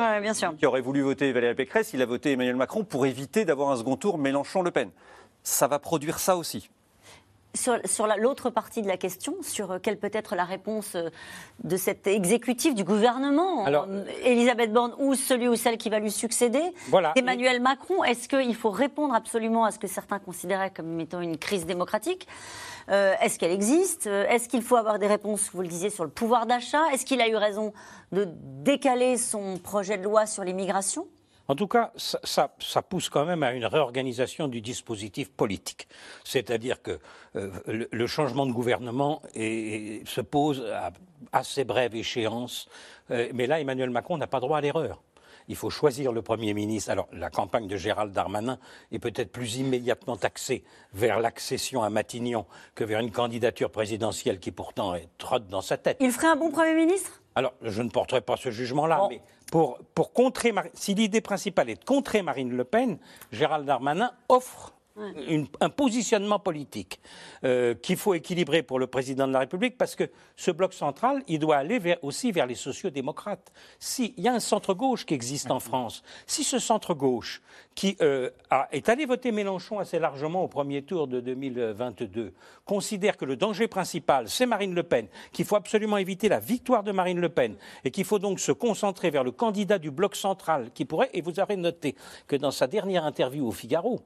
[0.58, 3.78] qui aurait voulu voter Valérie Pécresse, il a voté Emmanuel Macron pour éviter d'avoir un
[3.78, 4.90] second tour Mélenchon-Le Pen.
[5.44, 6.70] Ça va produire ça aussi.
[7.56, 11.10] Sur, l'autre partie de la question, sur euh, quelle peut être la réponse euh,
[11.64, 16.12] de cet exécutif du gouvernement, euh, Elisabeth Borne ou celui ou celle qui va lui
[16.12, 16.62] succéder,
[17.16, 21.38] Emmanuel Macron, est-ce qu'il faut répondre absolument à ce que certains considéraient comme étant une
[21.38, 22.28] crise démocratique?
[22.90, 24.08] Euh, est-ce qu'elle existe?
[24.08, 26.84] Est-ce qu'il faut avoir des réponses, vous le disiez, sur le pouvoir d'achat?
[26.94, 27.74] Est-ce qu'il a eu raison
[28.12, 31.08] de décaler son projet de loi sur l'immigration?
[31.48, 32.50] En tout cas, ça,
[32.82, 35.88] pousse quand même à une réorganisation du dispositif politique.
[36.24, 37.00] C'est-à-dire que
[37.36, 37.52] euh,
[37.92, 40.92] le, changement de gouvernement se pose à
[41.32, 42.68] assez brève échéance.
[43.10, 45.02] mais là, Emmanuel Macron n'a pas droit à l'erreur.
[45.48, 46.92] il faut choisir le Premier ministre.
[46.92, 48.58] Alors, la campagne de Gérald Darmanin
[48.92, 54.52] est peut-être plus immédiatement axée vers l'accession à Matignon que vers une candidature présidentielle qui
[54.52, 55.98] pourtant trotte dans sa tête.
[56.00, 57.22] Il ferait un bon Premier ministre?
[57.36, 59.22] Alors, je ne porterai pas ce jugement-là, mais
[59.52, 62.98] pour, pour contrer, Mar- si l'idée principale est de contrer Marine Le Pen,
[63.32, 64.72] Gérald Darmanin offre
[65.28, 67.02] une- un positionnement politique
[67.44, 71.22] euh, qu'il faut équilibrer pour le président de la République parce que ce bloc central,
[71.28, 73.52] il doit aller vers- aussi vers les sociodémocrates.
[73.78, 77.42] Si il y a un centre-gauche qui existe en France, si ce centre-gauche
[77.76, 83.18] qui euh, a- est allé voter Mélenchon assez largement au premier tour de 2022 considère
[83.18, 86.92] que le danger principal, c'est Marine Le Pen, qu'il faut absolument éviter la victoire de
[86.92, 90.72] Marine Le Pen et qu'il faut donc se concentrer vers le candidat du bloc central
[90.74, 91.96] qui pourrait, et vous avez noté
[92.28, 94.00] que dans sa dernière interview au Figaro,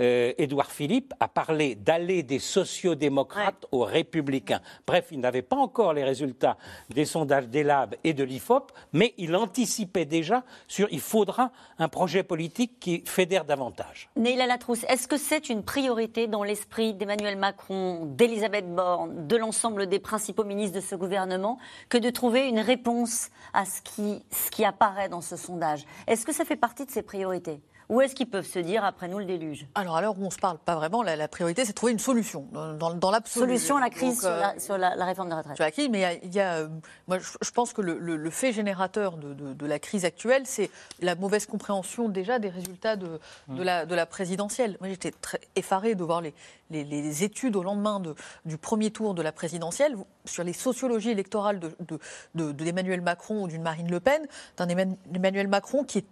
[0.00, 4.60] euh, Édouard Philippe a parlé d'aller des sociodémocrates aux républicains.
[4.86, 6.56] Bref, il n'avait pas encore les résultats
[6.88, 12.22] des sondages d'Elab et de l'IFOP, mais il anticipait déjà sur il faudra un projet
[12.22, 14.08] politique qui fédère davantage.
[14.16, 19.86] Neila Latrousse, est-ce que c'est une priorité dans l'esprit d'Emmanuel Macron, d'Elisabeth Borne, de l'ensemble
[19.86, 21.58] des principaux ministres de ce gouvernement,
[21.88, 25.84] que de trouver une réponse à ce qui, ce qui apparaît dans ce sondage?
[26.06, 27.60] Est-ce que ça fait partie de ses priorités?
[27.90, 29.66] Ou est-ce qu'ils peuvent se dire, après nous, le déluge?
[29.74, 31.90] Alors, à l'heure où on se parle, pas vraiment, la, la priorité, c'est de trouver
[31.92, 33.46] une solution, dans, dans, dans l'absolu.
[33.46, 35.56] Solution à la crise Donc, sur, euh, la, sur la- la réforme des retraites.
[35.56, 36.68] sur la crise, mais il y a, il y a, euh,
[37.08, 40.04] moi, je, je pense que le, le- le fait générateur de, de- de la crise
[40.04, 40.70] actuelle, c'est
[41.02, 43.18] la mauvaise compréhension déjà des résultats de,
[43.48, 44.76] de la, de la présidentielle.
[44.80, 46.32] Moi, j'étais très effarée de voir les,
[46.70, 48.14] les- les études au lendemain de-
[48.44, 51.98] du premier tour de la présidentielle sur les sociologies électorales de, de,
[52.36, 54.26] de- de l'Emmanuel Macron ou d'une Marine Le Pen,
[54.56, 56.04] d'un Emmanuel Emmanuel Macron qui est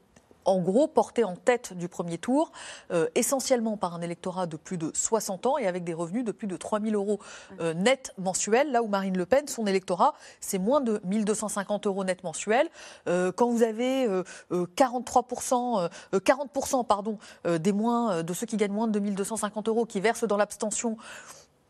[0.44, 2.52] en gros porté en tête du premier tour,
[2.90, 6.32] euh, essentiellement par un électorat de plus de 60 ans et avec des revenus de
[6.32, 7.20] plus de 3 000 euros
[7.60, 11.86] euh, net mensuels, là où Marine Le Pen, son électorat, c'est moins de 1 250
[11.86, 12.68] euros net mensuels.
[13.08, 14.22] Euh, quand vous avez euh,
[14.52, 19.10] euh, 43%, euh, euh, 40% pardon, des moins, de ceux qui gagnent moins de 2
[19.10, 20.96] 250 euros qui versent dans l'abstention,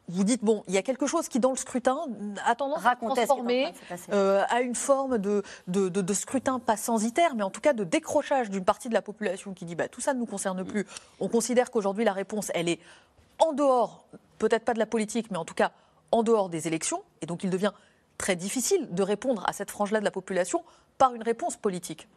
[0.09, 1.99] vous dites, bon, il y a quelque chose qui, dans le scrutin,
[2.47, 4.13] a tendance Racontez à transformer se passer.
[4.13, 7.73] euh, à une forme de, de, de- de scrutin, pas censitaire, mais en tout cas
[7.75, 10.65] de décrochage d'une partie de la population qui dit bah, tout ça ne nous concerne
[10.65, 10.87] plus.
[11.21, 12.81] On considère qu'aujourd'hui, la réponse, elle est
[13.39, 14.05] en dehors,
[14.39, 15.73] peut-être pas de la politique, mais en tout cas
[16.11, 17.03] en dehors des élections.
[17.21, 17.73] Et donc, il devient
[18.17, 20.65] très difficile de répondre à cette frange-là de la population
[20.97, 22.09] par une réponse politique.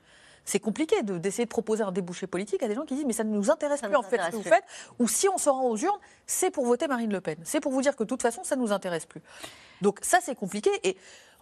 [0.44, 3.14] C'est compliqué de- d'essayer de, proposer un débouché politique à des gens qui disent mais
[3.14, 4.64] ça ne nous intéresse plus nous en fait ce que vous faites.
[5.00, 7.38] Ou si on se rend aux urnes c'est pour voter Marine Le Pen.
[7.44, 9.22] C'est pour vous dire que de toute façon ça ne nous intéresse plus.
[9.82, 10.70] Donc ça c'est compliqué.
[10.84, 10.98] Et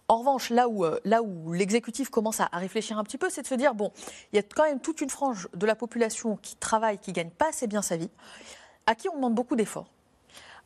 [0.08, 3.30] en revanche, là où, euh, là où l'exécutif commence à, à réfléchir un petit peu,
[3.30, 3.92] c'est de se dire, bon,
[4.32, 7.30] il y a quand même toute une frange de la population qui travaille, qui gagne
[7.30, 8.10] pas assez bien sa vie,
[8.86, 9.86] à qui on demande beaucoup d'efforts,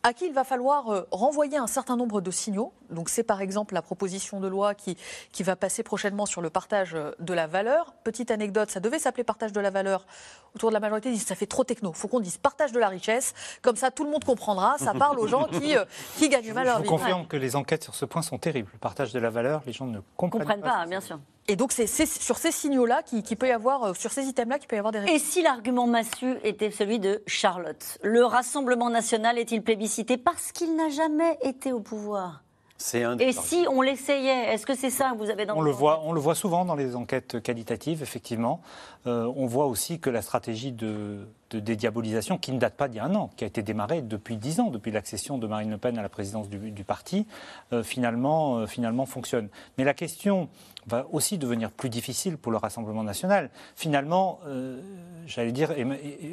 [0.05, 2.72] à qui il va falloir euh, renvoyer un certain nombre de signaux.
[2.90, 4.98] Donc c'est par exemple la proposition de loi qui,
[5.32, 7.94] qui va passer prochainement sur le partage euh, de la valeur.
[8.05, 10.07] Petite anecdote, ça devait s'appeler partage de la valeur.
[10.55, 11.90] Autour de la majorité, ils disent ça fait trop techno.
[11.90, 13.32] Il faut qu'on dise partage de la richesse.
[13.62, 14.76] Comme ça, tout le monde comprendra.
[14.78, 15.86] Ça parle aux gens qui, euh,
[16.18, 18.68] qui gagnent mal leur Je vous confirme que les enquêtes sur ce point sont terribles.
[18.74, 21.18] Le partage de la valeur, les gens ne comprennent, comprennent pas, bien sûr.
[21.47, 24.59] Et donc c'est sur ces signaux-là qu'il qu'il peut y avoir, euh, sur ces items-là,
[24.59, 28.88] qu'il peut y avoir des Et si l'argument massu était celui de Charlotte Le Rassemblement
[28.88, 32.45] national est-il plébiscité parce qu'il n'a jamais été au pouvoir?
[32.76, 35.62] C'est un Et si on l'essayait Est-ce que c'est ça que vous avez dans On
[35.62, 38.61] le, voit, on le voit souvent dans les enquêtes qualitatives, effectivement.
[39.07, 42.96] Euh, on voit aussi que la stratégie de, de dédiabolisation, qui ne date pas d'il
[42.96, 45.70] y a un an, qui a été démarrée depuis dix ans, depuis l'accession de Marine
[45.70, 47.26] Le Pen à la présidence du, parti,
[47.72, 49.48] euh, finalement, euh, finalement fonctionne.
[49.78, 50.48] Mais la question
[50.86, 53.50] va aussi devenir plus difficile pour le Rassemblement national.
[53.76, 54.80] Finalement, euh,
[55.26, 55.70] j'allais dire,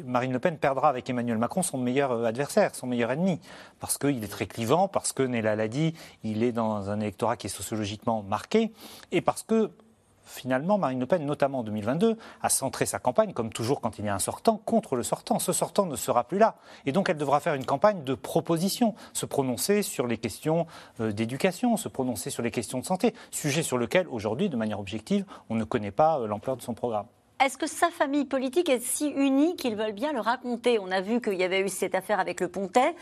[0.04, 3.40] Marine Le Pen perdra avec Emmanuel Macron son meilleur adversaire, son meilleur ennemi,
[3.80, 5.94] parce qu'il est très clivant, parce que Néla l'a dit,
[6.24, 8.72] il est dans un électorat qui est sociologiquement marqué,
[9.12, 9.70] et parce que
[10.24, 14.04] finalement, Marine Le Pen, notamment en 2022, a centré sa campagne, comme toujours quand il
[14.04, 15.38] y a un sortant, contre le sortant.
[15.38, 16.56] Ce sortant ne sera plus là.
[16.86, 20.66] Et donc, elle devra faire une campagne de proposition, se prononcer sur les questions
[21.00, 24.80] euh, d'éducation, se prononcer sur les questions de santé, sujet sur lequel, aujourd'hui, de manière
[24.80, 27.06] objective, on ne connaît pas euh, l'ampleur de son programme.
[27.44, 30.78] Est-ce que sa famille politique est si unie qu'ils veulent bien le raconter?
[30.78, 32.94] On a vu qu'il y avait eu cette affaire avec le Pontet.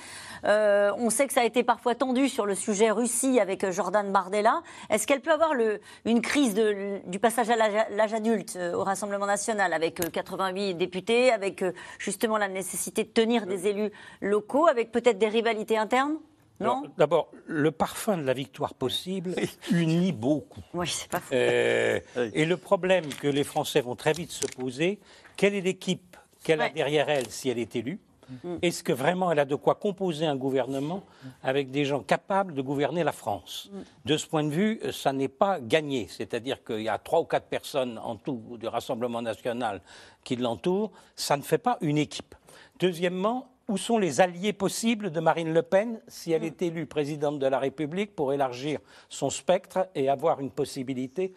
[0.44, 3.70] Euh, on sait que ça a été parfois tendu sur le sujet Russie avec euh,
[3.70, 4.62] Jordan Bardella.
[4.88, 7.56] Est-ce qu'elle peut avoir le- une crise de- du passage à
[7.90, 13.04] l'âge adulte euh, au Rassemblement national avec euh, 88 députés, avec euh, justement la nécessité
[13.04, 13.90] de tenir des élus
[14.22, 16.16] locaux, avec peut-être des rivalités internes?
[16.60, 19.34] Non D'abord, le parfum de la victoire possible
[19.70, 20.60] unit beaucoup.
[20.74, 21.34] Oui, c'est pas faux.
[21.34, 25.00] Euh, et le problème que les Français vont très vite se poser,
[25.36, 28.00] quelle est l'équipe qu'elle a derrière elle si elle est élue
[28.44, 28.56] Mm.
[28.62, 31.02] Est-ce que vraiment elle a de quoi composer un gouvernement
[31.42, 33.78] avec des gens capables de gouverner la France mm.
[34.06, 36.06] De ce point de vue, ça n'est pas gagné.
[36.08, 39.80] C'est-à-dire qu'il y a trois ou quatre personnes en tout du Rassemblement national
[40.24, 40.92] qui l'entourent.
[41.16, 42.34] Ça ne fait pas une équipe.
[42.78, 46.46] Deuxièmement, où sont les alliés possibles de Marine Le Pen si elle mm.
[46.46, 51.32] est élue présidente de la République pour élargir son spectre et avoir une possibilité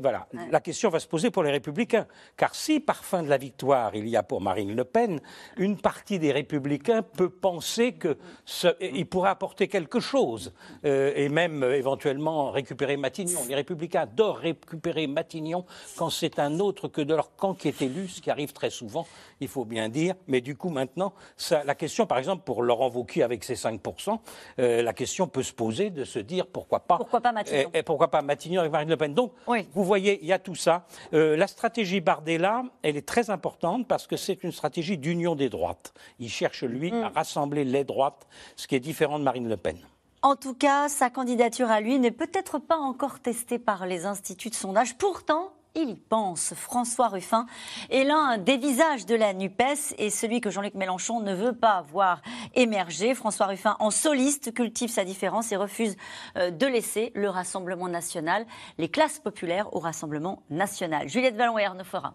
[0.00, 0.28] voilà.
[0.50, 2.06] La question va se poser pour les Républicains.
[2.36, 5.20] Car si, par fin de la victoire, il y a pour Marine Le Pen,
[5.56, 10.52] une partie des Républicains peut penser qu'il pourrait apporter quelque chose
[10.84, 13.40] euh, et même euh, éventuellement récupérer Matignon.
[13.48, 15.64] Les Républicains adorent récupérer Matignon
[15.96, 18.70] quand c'est un autre que de leur camp qui est élu, ce qui arrive très
[18.70, 19.06] souvent,
[19.40, 20.14] il faut bien dire.
[20.26, 21.12] Mais du coup, maintenant,
[21.50, 24.18] la question, par exemple, pour Laurent Wauquiez avec ses 5%,
[24.58, 26.96] euh, la question peut se poser de se dire pourquoi pas.
[26.96, 27.70] Pourquoi pas Matignon?
[27.74, 30.38] et, Pourquoi pas Matignon avec Marine Le Pen Donc, oui vous voyez, il y a
[30.38, 30.86] tout ça.
[31.14, 35.48] Euh, la stratégie Bardella, elle est très importante parce que c'est une stratégie d'union des
[35.48, 35.92] droites.
[36.18, 37.12] Il cherche, lui, à mm.
[37.14, 39.78] rassembler les droites, ce qui est différent de Marine Le Pen.
[40.22, 44.50] En tout cas, sa candidature à lui n'est peut-être pas encore testée par les instituts
[44.50, 44.96] de sondage.
[44.98, 46.54] Pourtant, il y pense.
[46.54, 47.46] François Ruffin
[47.90, 51.82] est l'un des visages de la NUPES et celui que Jean-Luc Mélenchon ne veut pas
[51.90, 52.20] voir
[52.54, 53.14] émerger.
[53.14, 55.96] François Ruffin, en soliste, cultive sa différence et refuse
[56.36, 58.44] euh, de laisser le Rassemblement national,
[58.78, 61.08] les classes populaires au Rassemblement national.
[61.08, 62.14] Juliette Vallon et Arnaud Forin.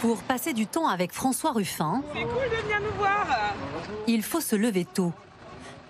[0.00, 3.26] Pour passer du temps avec François Ruffin, c'est cool de venir nous voir.
[4.06, 5.14] Il faut se lever tôt.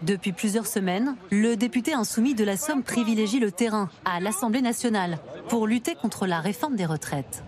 [0.05, 5.19] Depuis plusieurs semaines, le député insoumis de la Somme privilégie le terrain à l'Assemblée nationale
[5.49, 7.43] pour lutter contre la réforme des retraites.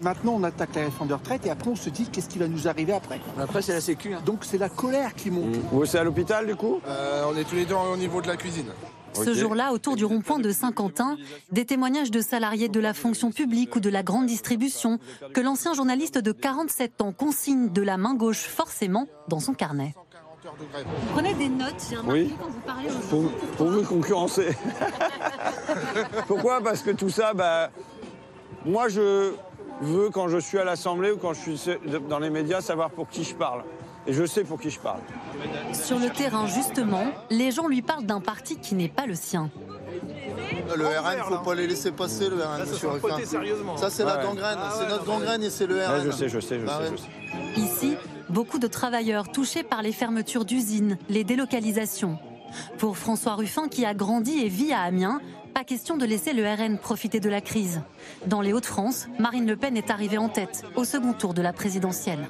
[0.00, 2.48] Maintenant, on attaque la réforme des retraites et après, on se dit qu'est-ce qui va
[2.48, 3.20] nous arriver après.
[3.40, 4.12] Après, c'est la Sécu.
[4.14, 4.20] Hein.
[4.26, 5.56] Donc, c'est la colère qui monte.
[5.56, 5.62] Mmh.
[5.70, 6.80] Vous, c'est à l'hôpital, du coup?
[6.88, 8.66] Euh, On est tous les deux au niveau de la cuisine.
[9.14, 11.16] Ce jour-là, autour du rond-point de Saint-Quentin,
[11.50, 14.98] des témoignages de salariés de la fonction publique ou de la grande distribution
[15.32, 19.94] que l'ancien journaliste de 47 ans consigne de la main gauche forcément dans son carnet.
[20.58, 22.34] Vous prenez des notes, j'ai oui.
[22.40, 24.56] quand vous parlez pour, pour vous concurrencer.
[26.26, 26.60] Pourquoi?
[26.62, 27.70] Parce que tout ça, bah,
[28.64, 29.32] moi je
[29.80, 31.70] veux quand je suis à l'Assemblée ou quand je suis
[32.08, 33.64] dans les médias savoir pour qui je parle.
[34.06, 35.00] Et je sais pour qui je parle.
[35.72, 39.50] Sur le terrain, justement, les gens lui parlent d'un parti qui n'est pas le sien.
[40.74, 42.64] Le RN, il ne faut pas les laisser passer, le RN,
[43.76, 44.58] Ça, c'est la gangrène.
[44.58, 46.04] Ah c'est notre gangrène et c'est le RN.
[46.06, 47.60] je sais, je sais, sais, je sais.
[47.60, 47.96] Ici,
[48.28, 52.18] Beaucoup de travailleurs touchés par les fermetures d'usines, les délocalisations.
[52.76, 55.20] Pour François Ruffin, qui a grandi et vit à Amiens,
[55.56, 57.80] pas question de laisser le RN profiter de la crise.
[58.26, 61.54] Dans les Hauts-de-France, Marine Le Pen est arrivée en tête au second tour de la
[61.54, 62.28] présidentielle.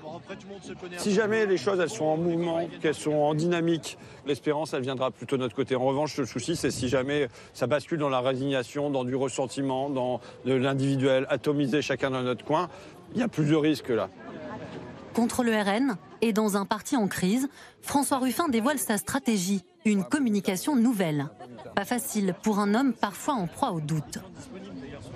[0.96, 5.10] Si jamais les choses elles sont en mouvement, qu'elles sont en dynamique, l'espérance elle viendra
[5.10, 5.74] plutôt de notre côté.
[5.74, 9.90] En revanche, le souci c'est si jamais ça bascule dans la résignation, dans du ressentiment,
[9.90, 12.68] dans de l'individuel, atomisé chacun dans notre coin,
[13.12, 14.08] il y a plus de risques là.
[15.14, 17.48] Contre le RN et dans un parti en crise,
[17.82, 21.28] François Ruffin dévoile sa stratégie, une communication nouvelle.
[21.74, 24.18] Pas facile pour un homme parfois en proie au doute.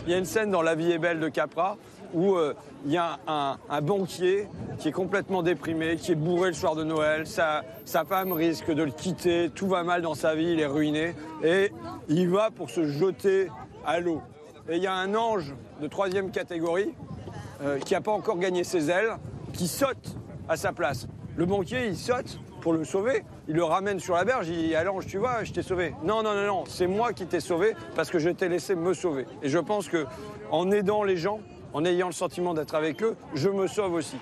[0.07, 1.77] Il y a une scène dans La vie est belle de Capra
[2.15, 6.55] où euh, il y a un, banquier qui est complètement déprimé, qui est bourré le
[6.55, 10.53] soir de Noël, sa, femme risque de le quitter, tout va mal dans sa vie,
[10.53, 11.15] il est ruiné,
[11.45, 11.73] et
[12.09, 13.49] il va pour se jeter
[13.87, 14.23] à l'eau.
[14.69, 16.95] Et il y a un ange de troisième catégorie
[17.63, 19.17] euh, qui n'a pas encore gagné ses ailes,
[19.53, 20.17] qui saute
[20.49, 21.07] à sa place.
[21.37, 24.75] Le banquier, il saute pour le sauver, il le ramène sur la berge, il dit
[24.77, 25.93] Allons, tu vois, je t'ai sauvé.
[26.05, 28.95] Non, non, non, non, c'est moi qui t'ai sauvé parce que je t'ai laissé me
[28.95, 29.27] sauver.
[29.43, 30.07] Et je pense que
[30.53, 31.41] en aidant les gens,
[31.73, 34.17] en ayant le sentiment d'être avec eux, je me sauve aussi.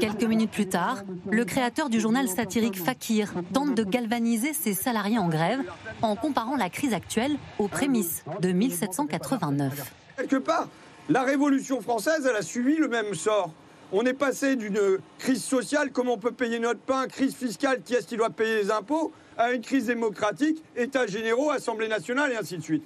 [0.00, 5.18] Quelques minutes plus tard, le créateur du journal satirique Fakir tente de galvaniser ses salariés
[5.18, 5.60] en grève
[6.02, 9.92] en comparant la crise actuelle aux prémices de 1789.
[10.16, 10.66] Quelque part,
[11.08, 13.50] la Révolution française, elle a suivi le même sort.
[13.92, 17.94] On est passé d'une crise sociale, comment on peut payer notre pain, crise fiscale, qui
[17.94, 22.36] est-ce qui doit payer les impôts, à une crise démocratique, États généraux, Assemblée nationale et
[22.36, 22.84] ainsi de suite.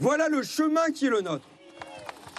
[0.00, 1.44] Voilà le chemin qui est le nôtre.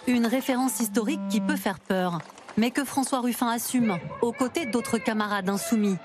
[0.07, 2.19] Une référence historique qui peut faire peur,
[2.57, 5.95] mais que François Ruffin assume, aux côtés d'autres camarades insoumis.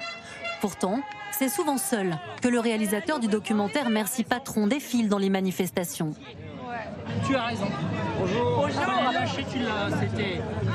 [0.61, 1.01] Pourtant,
[1.33, 6.15] c'est souvent seul que le réalisateur du documentaire Merci Patron défile dans les manifestations.
[7.27, 7.67] Tu as raison.
[8.19, 8.69] Bonjour.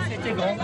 [0.09, 0.55] C'était grand.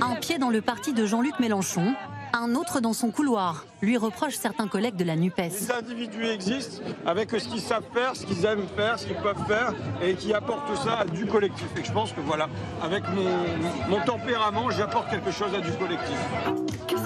[0.00, 1.94] Un pied dans le parti de Jean-Luc Mélenchon,
[2.32, 5.50] un autre dans son couloir, lui reproche certains collègues de la NUPES.
[5.60, 9.46] Les individus existent avec ce qu'ils savent faire, ce qu'ils aiment faire, ce qu'ils peuvent
[9.46, 9.72] faire
[10.02, 11.68] et qui apportent ça à du collectif.
[11.76, 12.48] Et je pense que voilà,
[12.82, 16.18] avec mon, mon tempérament, j'apporte quelque chose à du collectif.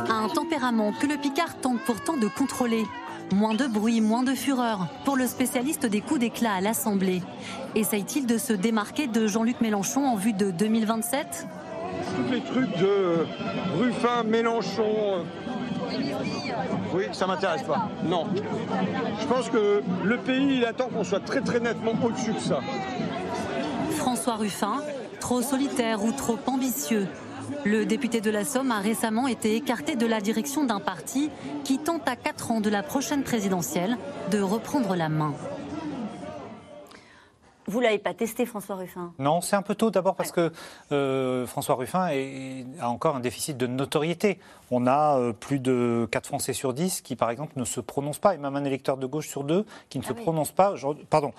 [0.09, 2.85] Un tempérament que le Picard tente pourtant de contrôler.
[3.31, 7.23] Moins de bruit, moins de fureur pour le spécialiste des coups d'éclat à l'Assemblée.
[7.75, 11.47] Essaye-t-il de se démarquer de Jean-Luc Mélenchon en vue de 2027
[12.17, 13.27] tous les trucs de
[13.79, 15.25] Ruffin, Mélenchon.
[16.95, 17.89] Oui, ça m'intéresse pas.
[18.05, 18.27] Non.
[19.21, 22.61] Je pense que le pays, il attend qu'on soit très très nettement au-dessus de ça.
[23.97, 24.81] François Ruffin,
[25.21, 27.07] trop solitaire ou trop ambitieux?
[27.65, 31.31] Le député de la Somme a récemment été écarté de la direction d'un parti
[31.65, 33.97] qui tente à 4 ans de la prochaine présidentielle
[34.31, 35.35] de reprendre la main.
[37.69, 39.13] Vous l'avez pas testé, François Ruffin?
[39.21, 39.93] Non, c'est un peu tôt.
[39.93, 40.51] D'abord parce que
[40.91, 44.41] euh, François Ruffin est- a encore un déficit de notoriété.
[44.73, 48.19] On a euh, plus de 4 Français sur 10 qui, par exemple, ne se prononcent
[48.19, 50.75] pas, et même un électeur de gauche sur deux qui ne se prononce pas.
[50.75, 51.31] genre- Pardon,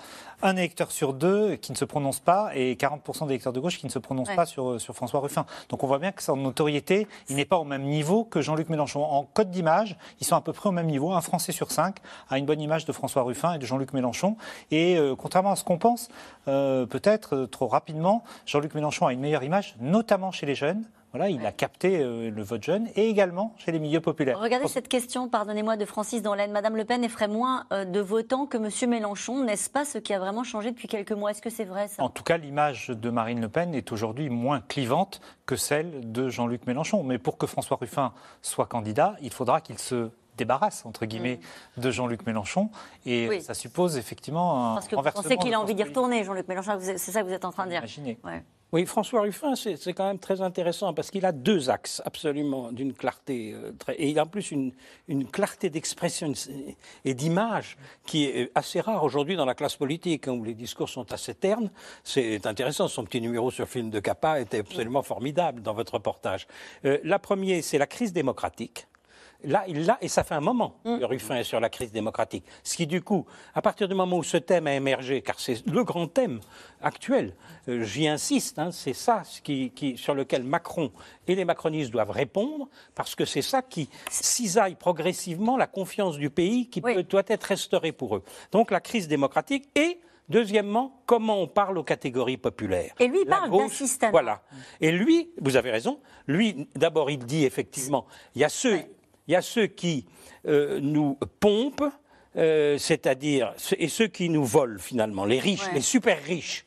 [0.44, 3.86] un électeur sur deux qui ne se prononce pas, et 40% d'électeurs de gauche qui
[3.86, 4.36] ne se prononcent Ouais.
[4.36, 5.46] pas sur, sur François Ruffin.
[5.70, 8.68] Donc on voit bien que son notoriété, il n'est pas au même niveau que Jean-Luc
[8.68, 9.02] Mélenchon.
[9.02, 11.12] En code d'image, ils sont à peu près au même niveau.
[11.12, 11.96] Un Français sur cinq
[12.28, 14.36] a une bonne image de François Ruffin et de Jean-Luc Mélenchon.
[14.70, 16.08] Et euh, contrairement à ce qu'on pense,
[16.48, 20.84] euh, peut-être euh, trop rapidement, Jean-Luc Mélenchon a une meilleure image, notamment chez les jeunes.
[21.14, 24.36] Voilà, il a capté euh, le vote jeune et également chez les milieux populaires.
[24.40, 26.50] Regardez cette question, pardonnez-moi, de Francis Danlaine.
[26.50, 29.44] Madame Le Pen effraie moins euh, de votants que Monsieur Mélenchon.
[29.44, 31.30] N'est-ce pas ce qui a vraiment changé depuis quelques mois?
[31.30, 32.02] Est-ce que c'est vrai ça?
[32.02, 36.28] En tout cas, l'image de Marine Le Pen est aujourd'hui moins clivante que celle de
[36.28, 37.04] Jean-Luc Mélenchon.
[37.04, 38.12] Mais pour que François Ruffin
[38.42, 41.38] soit candidat, il faudra qu'il se débarrasse, entre guillemets,
[41.76, 42.70] de Jean-Luc Mélenchon.
[43.06, 43.30] Et Mm.
[43.30, 43.40] Oui.
[43.40, 46.76] ça suppose effectivement un Parce que vous pensez qu'il a envie d'y retourner, Jean-Luc Mélenchon.
[46.80, 47.78] C'est ça que vous êtes en train de dire?
[47.78, 48.18] Imaginez.
[48.24, 48.42] Ouais.
[48.74, 52.92] Oui, François Ruffin, c'est quand même très intéressant parce qu'il a deux axes absolument d'une
[52.92, 54.72] clarté euh, très, et il a en plus une,
[55.30, 56.32] clarté d'expression
[57.04, 60.88] et d'image qui est assez rare aujourd'hui dans la classe politique hein, où les discours
[60.88, 61.70] sont assez ternes.
[62.02, 62.88] C'est intéressant.
[62.88, 66.48] Son petit numéro sur film de Capa était absolument formidable dans votre reportage.
[66.84, 68.88] Euh, la première, c'est la crise démocratique.
[69.46, 72.44] Là, il l'a, et ça fait un moment que Ruffin est sur la crise démocratique.
[72.62, 75.66] Ce qui, du coup, à partir du moment où ce thème a émergé, car c'est
[75.66, 76.40] le grand thème
[76.82, 77.34] actuel,
[77.68, 80.90] euh, j'y insiste, hein, c'est ça ce qui, qui- sur lequel Macron
[81.26, 86.30] et les macronistes doivent répondre, parce que c'est ça qui cisaille progressivement la confiance du
[86.30, 88.22] pays qui peut- doit être restaurée pour eux.
[88.52, 90.00] Donc la crise démocratique et.
[90.30, 92.94] Deuxièmement, comment on parle aux catégories populaires.
[92.98, 94.10] Et lui, il parle gauche, d'assistanat.
[94.10, 94.42] Voilà.
[94.80, 98.80] Et lui, vous avez raison, lui, d'abord, il dit effectivement, il y a ceux,
[99.28, 100.06] il y a ceux qui
[100.46, 101.84] euh, nous pompent,
[102.36, 105.74] euh, c'est-à-dire, et ceux qui nous volent finalement, les riches, Ouais.
[105.74, 106.64] les super riches,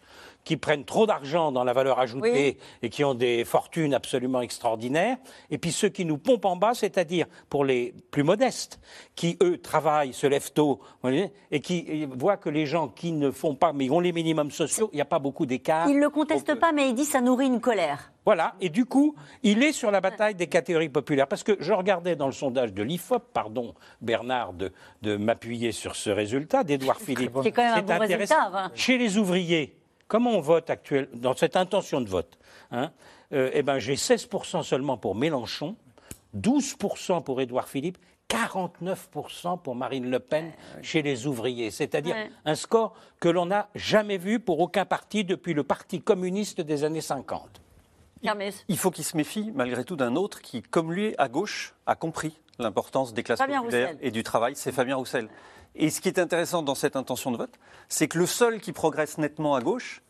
[0.47, 5.17] qui prennent trop d'argent dans la valeur ajoutée et qui ont des fortunes absolument extraordinaires,
[5.49, 8.79] et puis ceux qui nous pompent en bas, c'est-à-dire pour les plus modestes,
[9.13, 10.79] qui eux travaillent, se lèvent tôt,
[11.51, 14.51] et qui euh, voient que les gens qui ne font pas, mais ont les minimums
[14.51, 15.89] sociaux, il n'y a pas beaucoup d'écart.
[15.89, 18.13] Il ne le conteste pas, mais il dit ça nourrit une colère.
[18.23, 21.27] Voilà, et du coup, il est sur la bataille des catégories populaires.
[21.27, 24.71] Parce que je regardais dans le sondage de l'IFOP, pardon Bernard de,
[25.01, 27.37] de m'appuyer sur ce résultat, d'Edouard Philippe.
[27.43, 28.35] C'est quand même un bon intéressant.
[28.35, 28.71] résultat, hein.
[28.75, 29.77] Chez les ouvriers,
[30.07, 32.37] comment on vote actuellement, dans cette intention de vote
[32.71, 32.91] hein,
[33.33, 35.75] euh, Eh ben, j'ai 16% seulement pour Mélenchon,
[36.37, 37.97] 12% pour Édouard Philippe,
[38.29, 40.51] 49% pour Marine Le Pen
[40.81, 41.71] chez les ouvriers.
[41.71, 42.29] C'est-à-dire Ouais.
[42.45, 46.83] un score que l'on n'a jamais vu pour aucun parti depuis le Parti communiste des
[46.83, 47.61] années 50.
[48.67, 51.95] Il faut qu'il se méfie malgré tout d'un autre qui, comme lui, à gauche, a
[51.95, 54.05] compris l'importance des classes Fabien populaires Roussel.
[54.07, 54.53] et du travail.
[54.55, 55.29] C'est Fabien Roussel.
[55.75, 57.53] Et ce qui est intéressant dans cette intention de vote,
[57.89, 60.01] c'est que le seul qui progresse nettement à gauche,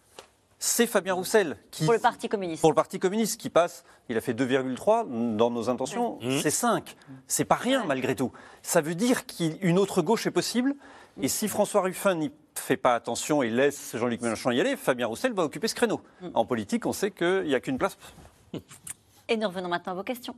[0.60, 1.58] c'est Fabien Roussel.
[1.72, 2.62] Qui, Pour le Parti communiste.
[2.62, 6.95] Pour le Parti communiste, qui passe, il a fait 2,3 dans nos intentions, c'est 5.
[7.28, 8.32] C'est pas rien malgré tout.
[8.62, 10.76] Ça veut dire qu'une autre gauche est possible.
[11.22, 15.08] Et si François Ruffin n'y fait pas attention et laisse Jean-Luc Mélenchon y aller, Fabien
[15.08, 16.01] Roussel va occuper ce créneau.
[16.34, 17.97] En politique, on sait qu'il n'y a qu'une place.
[19.28, 20.36] Et nous revenons maintenant à vos questions.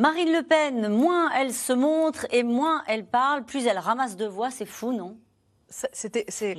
[0.00, 4.24] Marine Le Pen, moins elle se montre et moins elle parle, plus elle ramasse de
[4.24, 5.18] voix, c'est fou, non?
[5.70, 6.56] C'était, c'est,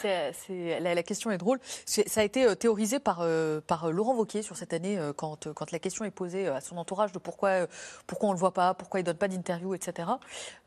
[0.00, 1.58] c'est- c'est- la, la question est drôle.
[1.84, 4.98] C'est- ça a été euh, théorisé par, euh, par euh, Laurent Wauquiez sur cette année
[4.98, 7.66] euh, quand, euh, quand la question est posée à son entourage de pourquoi, euh,
[8.06, 10.08] pourquoi on ne le voit pas, pourquoi il ne donne pas d'interview, etc.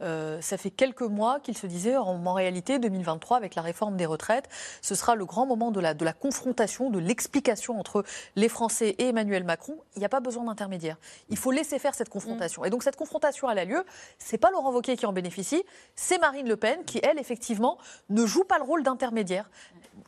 [0.02, 3.96] Euh, ça fait quelques mois qu'il se disait en, en réalité 2023 avec la réforme
[3.98, 4.50] des retraites,
[4.82, 8.04] ce sera le grand moment de la, de la confrontation, de l'explication entre
[8.36, 9.78] les Français et Emmanuel Macron.
[9.96, 10.98] Il n'y a pas besoin d'intermédiaire.
[11.30, 12.66] Il faut laisser faire cette confrontation.
[12.66, 13.86] Et donc cette confrontation, elle a lieu.
[14.20, 15.64] C'est pas Laurent Wauquiez qui en bénéficie,
[15.96, 17.78] c'est Marine Le Pen qui, elle, effectivement,
[18.10, 19.50] ne joue pas le rôle d'intermédiaire.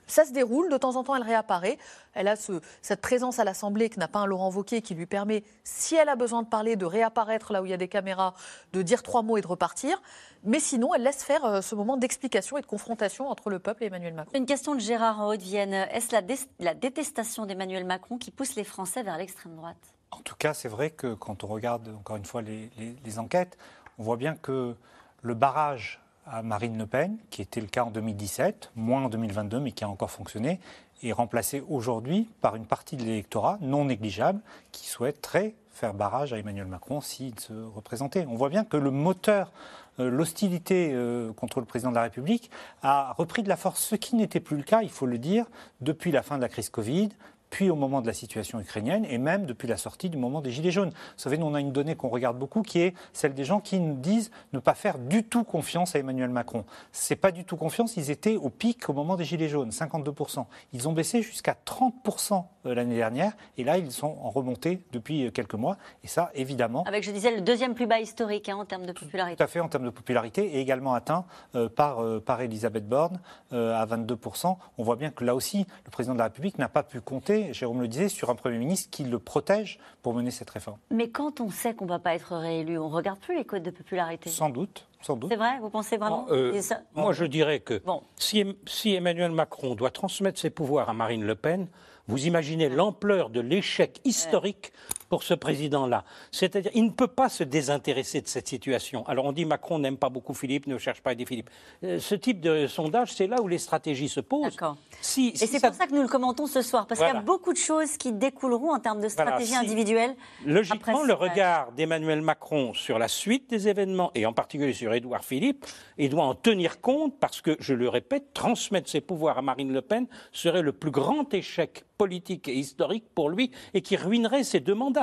[0.05, 1.77] Ça se déroule, de temps en temps elle réapparaît.
[2.13, 5.05] Elle a ce- cette présence à l'Assemblée que n'a pas un Laurent Wauquiez qui lui
[5.05, 7.87] permet, si elle a besoin de parler, de réapparaître là où il y a des
[7.89, 8.33] caméras,
[8.73, 10.01] de dire trois mots et de repartir.
[10.43, 13.83] Mais sinon, elle laisse faire euh, ce moment d'explication et de confrontation entre le peuple
[13.83, 14.31] et Emmanuel Macron.
[14.37, 15.73] Une question de Gérard en Haute-Vienne.
[15.73, 19.75] Est-ce la, dé- la détestation d'Emmanuel Macron qui pousse les Français vers l'extrême droite?
[20.11, 23.19] En tout cas, c'est vrai que quand on regarde encore une fois les, les- les
[23.19, 23.57] enquêtes,
[23.97, 24.73] on voit bien que
[25.21, 26.01] le barrage
[26.31, 29.83] à Marine Le Pen, qui était le cas en 2017, moins en 2022, mais qui
[29.83, 30.59] a encore fonctionné,
[31.03, 36.39] est remplacé aujourd'hui par une partie de l'électorat non négligeable qui souhaiterait faire barrage à
[36.39, 38.25] Emmanuel Macron s'il se représentait.
[38.27, 39.51] On voit bien que le moteur,
[39.99, 42.49] euh, l'hostilité euh, contre le président de la République
[42.81, 45.45] a repris de la force, ce qui n'était plus le cas, il faut le dire,
[45.81, 47.09] depuis la fin de la crise Covid,
[47.49, 50.51] puis au moment de la situation ukrainienne, et même depuis la sortie du moment des
[50.51, 50.89] Gilets jaunes.
[50.89, 53.59] Vous savez, nous, on a une donnée qu'on regarde beaucoup, qui est celle des gens
[53.59, 56.65] qui nous disent ne pas faire du tout confiance à Emmanuel Macron.
[56.91, 60.45] C'est pas du tout confiance, ils étaient au pic au moment des Gilets jaunes, 52%.
[60.73, 65.25] Ils ont baissé jusqu'à 30% euh, l'année dernière, et là, ils sont en remontée depuis
[65.25, 66.83] euh, quelques mois, et ça, évidemment...
[66.83, 69.37] Avec, je disais, le deuxième plus bas historique hein, en termes de popularité.
[69.37, 71.25] Tout à fait, en termes de popularité, et également atteint
[71.55, 73.19] euh, par, par Elisabeth Borne
[73.51, 74.57] à 22%.
[74.77, 77.36] On voit bien que là aussi, le président de la République n'a pas pu compter
[77.53, 80.77] Jérôme le disait, sur un Premier ministre qui le protège pour mener cette réforme.
[80.91, 83.45] Mais quand on sait qu'on ne va pas être réélu, on ne regarde plus les
[83.45, 84.87] codes de popularité Sans doute.
[85.01, 85.29] Sans doute.
[85.29, 86.59] C'est vrai Vous pensez vraiment euh,
[86.95, 87.81] Moi, je dirais que
[88.17, 91.67] si Emmanuel Macron doit transmettre ses pouvoirs à Marine Le Pen,
[92.07, 94.71] vous imaginez l'ampleur de l'échec historique
[95.09, 96.03] pour ce président-là.
[96.31, 99.05] C'est-à-dire, il ne peut pas se désintéresser de cette situation.
[99.07, 101.49] Alors, on dit Macron n'aime pas beaucoup Philippe, ne cherche pas à aider Philippe.
[101.83, 104.51] Euh, ce type de sondage, c'est là où les stratégies se posent.
[104.51, 104.77] D'accord.
[105.01, 107.21] Si, Et c'est pour ça que nous le commentons ce soir, parce qu'il y a
[107.21, 110.15] beaucoup de choses qui découleront en termes de stratégie individuelle.
[110.45, 115.23] Logiquement, le regard d'Emmanuel Macron sur la suite des événements, et en particulier sur Édouard
[115.23, 115.65] Philippe,
[115.97, 119.73] il doit en tenir compte parce que, je le répète, transmettre ses pouvoirs à Marine
[119.73, 124.43] Le Pen serait le plus grand échec politique et historique pour lui et qui ruinerait
[124.43, 124.96] ses deux mandats.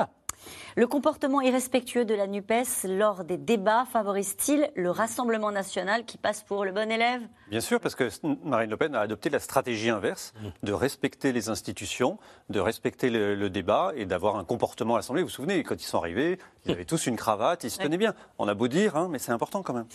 [0.75, 6.43] Le comportement irrespectueux de la NUPES lors des débats favorise-t-il le Rassemblement national qui passe
[6.43, 7.21] pour le bon élève?
[7.49, 8.09] Bien sûr, parce que
[8.43, 10.33] Marine Le Pen a adopté la stratégie inverse
[10.63, 12.17] de respecter les institutions,
[12.49, 15.21] de respecter le, débat et d'avoir un comportement à l'Assemblée.
[15.21, 17.97] Vous vous souvenez, quand ils sont arrivés, ils avaient tous une cravate, ils se tenaient
[17.97, 18.13] bien.
[18.37, 19.87] On a beau dire, hein, mais c'est important quand même.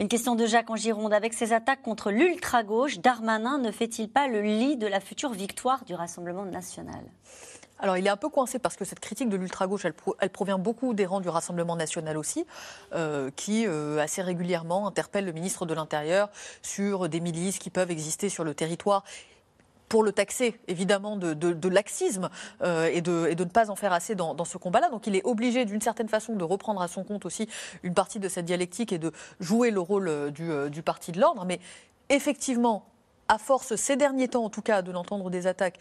[0.00, 1.12] Une question de Jacques en Gironde.
[1.12, 5.84] Avec ses attaques contre l'ultra-gauche, Darmanin ne fait-il pas le lit de la future victoire
[5.84, 7.04] du Rassemblement national?
[7.80, 10.94] Alors, il est un peu coincé parce que cette critique de l'ultra-gauche, elle, provient beaucoup
[10.94, 12.44] des rangs du Rassemblement national aussi,
[12.92, 16.30] euh, qui euh, assez régulièrement interpelle le ministre de l'Intérieur
[16.62, 19.04] sur des milices qui peuvent exister sur le territoire
[19.88, 22.28] pour le taxer évidemment de, laxisme
[22.62, 24.90] euh, et, de, ne pas en faire assez dans, ce combat-là.
[24.90, 27.48] Donc il est obligé d'une certaine façon de reprendre à son compte aussi
[27.82, 31.46] une partie de cette dialectique et de jouer le rôle du, parti de l'ordre.
[31.46, 31.58] Mais
[32.10, 32.84] effectivement,
[33.28, 35.78] à force, ces derniers temps en tout cas, de n'entendre des attaques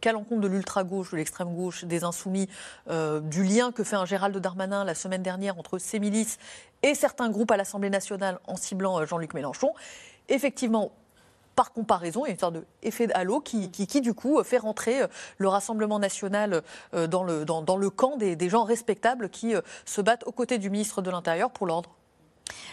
[0.00, 2.48] qu'à l'encontre de l'ultra-gauche, de l'extrême-gauche, des insoumis,
[2.88, 6.38] du lien que fait un Gérald Darmanin la semaine dernière entre ces milices
[6.82, 9.72] et certains groupes à l'Assemblée nationale en ciblant Jean-Luc Mélenchon,
[10.28, 10.92] effectivement,
[11.58, 15.02] par comparaison, il y a une sorte d'effet halo qui, qui, du coup, fait rentrer
[15.02, 16.62] euh, le Rassemblement national
[16.94, 21.02] euh, dans le, camp des, gens respectables qui euh, se battent aux côtés du ministre
[21.02, 21.97] de l'Intérieur pour l'ordre.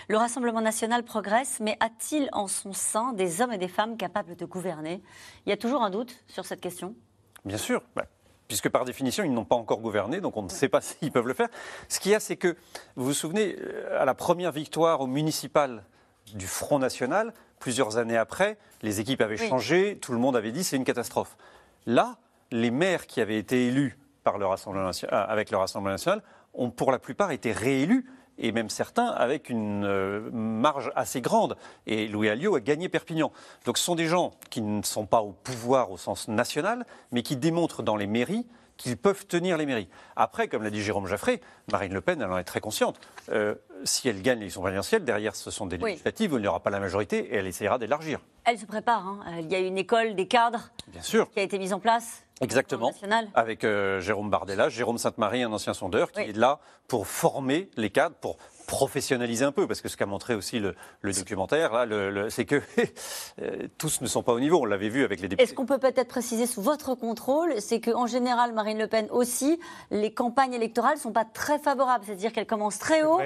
[0.08, 4.36] Le Rassemblement national progresse, mais a-t-il en son sein des hommes et des femmes capables
[4.36, 5.02] de gouverner?
[5.46, 6.96] Il y a toujours un doute sur cette question?
[7.44, 7.82] Bien sûr.
[7.96, 8.06] Bah,
[8.48, 11.28] puisque par définition, ils n'ont pas encore gouverné, donc on ne sait pas s'ils peuvent
[11.28, 11.50] le faire.
[11.90, 12.56] Ce qu'il y a, c'est que,
[12.96, 13.56] vous vous souvenez,
[13.98, 15.84] à la première victoire au municipal
[16.34, 20.64] du Front National, plusieurs années après, les équipes avaient changé, tout le monde avait dit
[20.64, 21.38] c'est une catastrophe.
[21.86, 22.18] Là,
[22.52, 26.22] les maires qui avaient été élus par le Rassemblement national, euh, avec le Rassemblement national
[26.54, 28.06] ont pour la plupart été réélus
[28.38, 31.56] et même certains avec une euh, marge assez grande.
[31.88, 33.32] Et Louis Alliot a gagné Perpignan.
[33.66, 37.24] Donc ce sont des gens qui ne sont pas au pouvoir au sens national, mais
[37.24, 38.46] qui démontrent dans les mairies
[38.78, 39.90] qu'ils peuvent tenir les mairies.
[40.16, 43.00] Après, comme l'a dit Jérôme Jaffré, Marine Le Pen, elle en est très consciente.
[43.30, 46.60] Euh, si elle gagne l'élection présidentielle, derrière, ce sont des législatives où il n'y aura
[46.60, 48.20] pas la majorité et elle essaiera d'élargir.
[48.46, 49.06] Elle se prépare.
[49.06, 49.20] Hein.
[49.40, 51.30] Il y a une école des cadres Bien sûr.
[51.32, 52.24] qui a été mise en place.
[52.42, 52.92] Exactement.
[53.34, 57.90] Avec euh, Jérôme Bardella, Jérôme Sainte-Marie, un ancien sondeur, qui est là pour former les
[57.90, 62.46] cadres, pour professionnaliser un peu, parce que ce qu'a montré aussi le, documentaire, là, c'est
[62.46, 62.62] que
[63.42, 64.62] euh, tous ne sont pas au niveau.
[64.62, 65.44] On l'avait vu avec les députés.
[65.44, 69.60] Est-ce qu'on peut peut-être préciser sous votre contrôle, c'est qu'en général, Marine Le Pen aussi,
[69.92, 73.20] les campagnes électorales ne sont pas très favorables, c'est-à-dire qu'elles commencent très haut.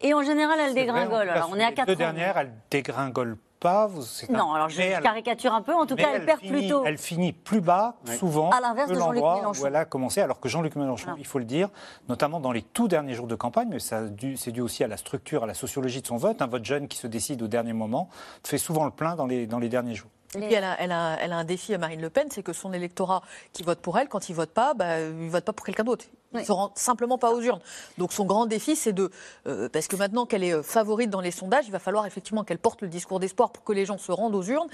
[0.00, 1.28] Et en général, elles dégringolent.
[1.28, 3.90] Alors, on est à 4 deux dernières, elles dégringolent pas.
[4.30, 5.74] non, alors je caricature un peu.
[5.74, 6.82] En tout cas, elle, perd plus tôt.
[6.84, 9.62] Elle finit plus bas, souvent, à l'inverse de Jean-Luc Mélenchon.
[9.62, 11.68] Où elle a commencé, alors que Jean-Luc Mélenchon, il faut le dire,
[12.08, 15.44] notamment dans les tout derniers jours de campagne, mais c'est dû, aussi à la structure,
[15.44, 18.08] à la sociologie de son vote, un vote jeune qui se décide au dernier moment,
[18.44, 20.10] fait souvent le plein dans les, dans les derniers jours.
[20.34, 22.42] Et puis elle a, elle, a, elle a, un défi à Marine Le Pen, c'est
[22.42, 23.22] que son électorat
[23.54, 26.04] qui vote pour elle, quand il vote pas, bah, il vote pas pour quelqu'un d'autre.
[26.34, 27.62] Il ne se rend simplement pas aux urnes.
[27.96, 29.10] Donc son grand défi, c'est de...
[29.46, 32.44] Euh, parce que maintenant qu'elle est euh, favorite dans les sondages, il va falloir effectivement
[32.44, 34.68] qu'elle porte le discours d'espoir pour que les gens se rendent aux urnes.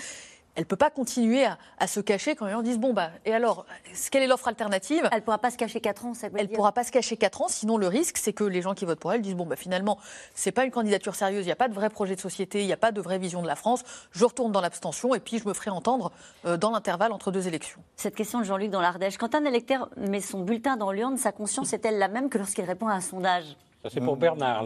[0.56, 1.44] Elle ne peut pas continuer
[1.78, 3.66] à, se cacher quand les gens disent bon bah et alors
[4.10, 5.08] quelle est l'offre alternative?
[5.10, 7.16] Elle ne pourra pas se cacher 4 ans, ça Elle ne pourra pas se cacher
[7.16, 9.46] 4 ans, sinon le risque c'est que les gens qui votent pour elle disent bon
[9.46, 9.98] bah finalement
[10.34, 12.66] c'est pas une candidature sérieuse, il n'y a pas de vrai projet de société, il
[12.66, 13.82] n'y a pas de vraie vision de la France,
[14.12, 16.12] je retourne dans l'abstention et puis je me ferai entendre
[16.46, 17.80] euh, dans l'intervalle entre deux élections.
[17.96, 21.32] Cette question de Jean-Luc dans l'Ardèche, quand un électeur met son bulletin dans l'urne, sa
[21.32, 23.56] conscience est-elle la même que lorsqu'il répond à un sondage?
[23.90, 24.64] C'est pour Bernard.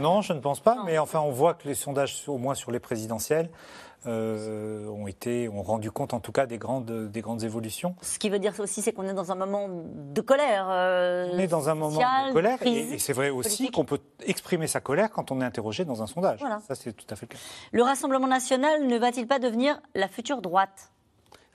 [0.00, 0.78] Non, je ne pense pas.
[0.84, 3.48] Mais enfin, on voit que les sondages, au moins sur les présidentielles,
[4.06, 7.94] euh, ont été, ont rendu compte en tout cas des grandes, des grandes évolutions.
[8.02, 10.68] Ce qui veut dire aussi, c'est qu'on est dans un moment de colère.
[10.70, 14.66] Euh, on est dans un moment de colère, et, c'est vrai aussi qu'on peut exprimer
[14.66, 16.40] sa colère quand on est interrogé dans un sondage.
[16.66, 17.42] Ça, c'est tout à fait le cas.
[17.72, 20.90] Le Rassemblement national ne va-t-il pas devenir la future droite?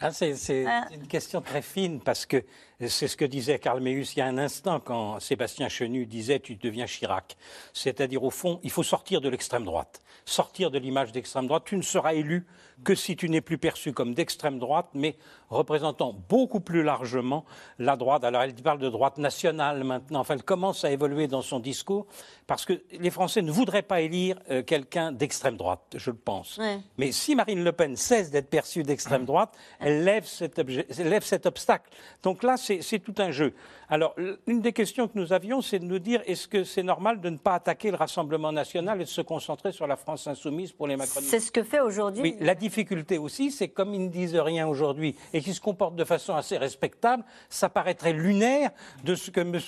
[0.01, 0.87] Ah, c'est ah.
[0.91, 2.43] une question très fine parce que
[2.87, 6.39] c'est ce que disait Karl Meus il y a un instant quand Sébastien Chenu disait
[6.39, 7.37] tu deviens Chirac.
[7.73, 11.63] C'est-à-dire au fond, il faut sortir de l'extrême droite, sortir de l'image d'extrême droite.
[11.65, 12.45] Tu ne seras élu
[12.83, 15.15] que si tu n'es plus perçu comme d'extrême droite, mais
[15.49, 17.45] représentant beaucoup plus largement
[17.79, 18.23] la droite.
[18.23, 20.21] Alors elle parle de droite nationale maintenant.
[20.21, 22.05] Enfin, elle commence à évoluer dans son discours
[22.47, 26.59] parce que les Français ne voudraient pas élire euh, quelqu'un d'extrême droite, je le pense.
[26.97, 31.23] Mais si Marine Le Pen cesse d'être perçue d'extrême droite, elle lève cet, elle lève
[31.23, 31.89] cet obstacle.
[32.23, 33.53] Donc là, c'est tout un jeu.
[33.93, 34.15] Alors,
[34.47, 37.29] une des questions que nous avions, c'est de nous dire est-ce que c'est normal de
[37.29, 40.87] ne pas attaquer le Rassemblement national et de se concentrer sur la France insoumise pour
[40.87, 41.29] les macronistes?
[41.29, 42.21] C'est ce que fait aujourd'hui.
[42.21, 45.97] Oui, la difficulté aussi, c'est comme ils ne disent rien aujourd'hui et qu'ils se comportent
[45.97, 48.71] de façon assez respectable, ça paraîtrait lunaire
[49.03, 49.59] de ce que M.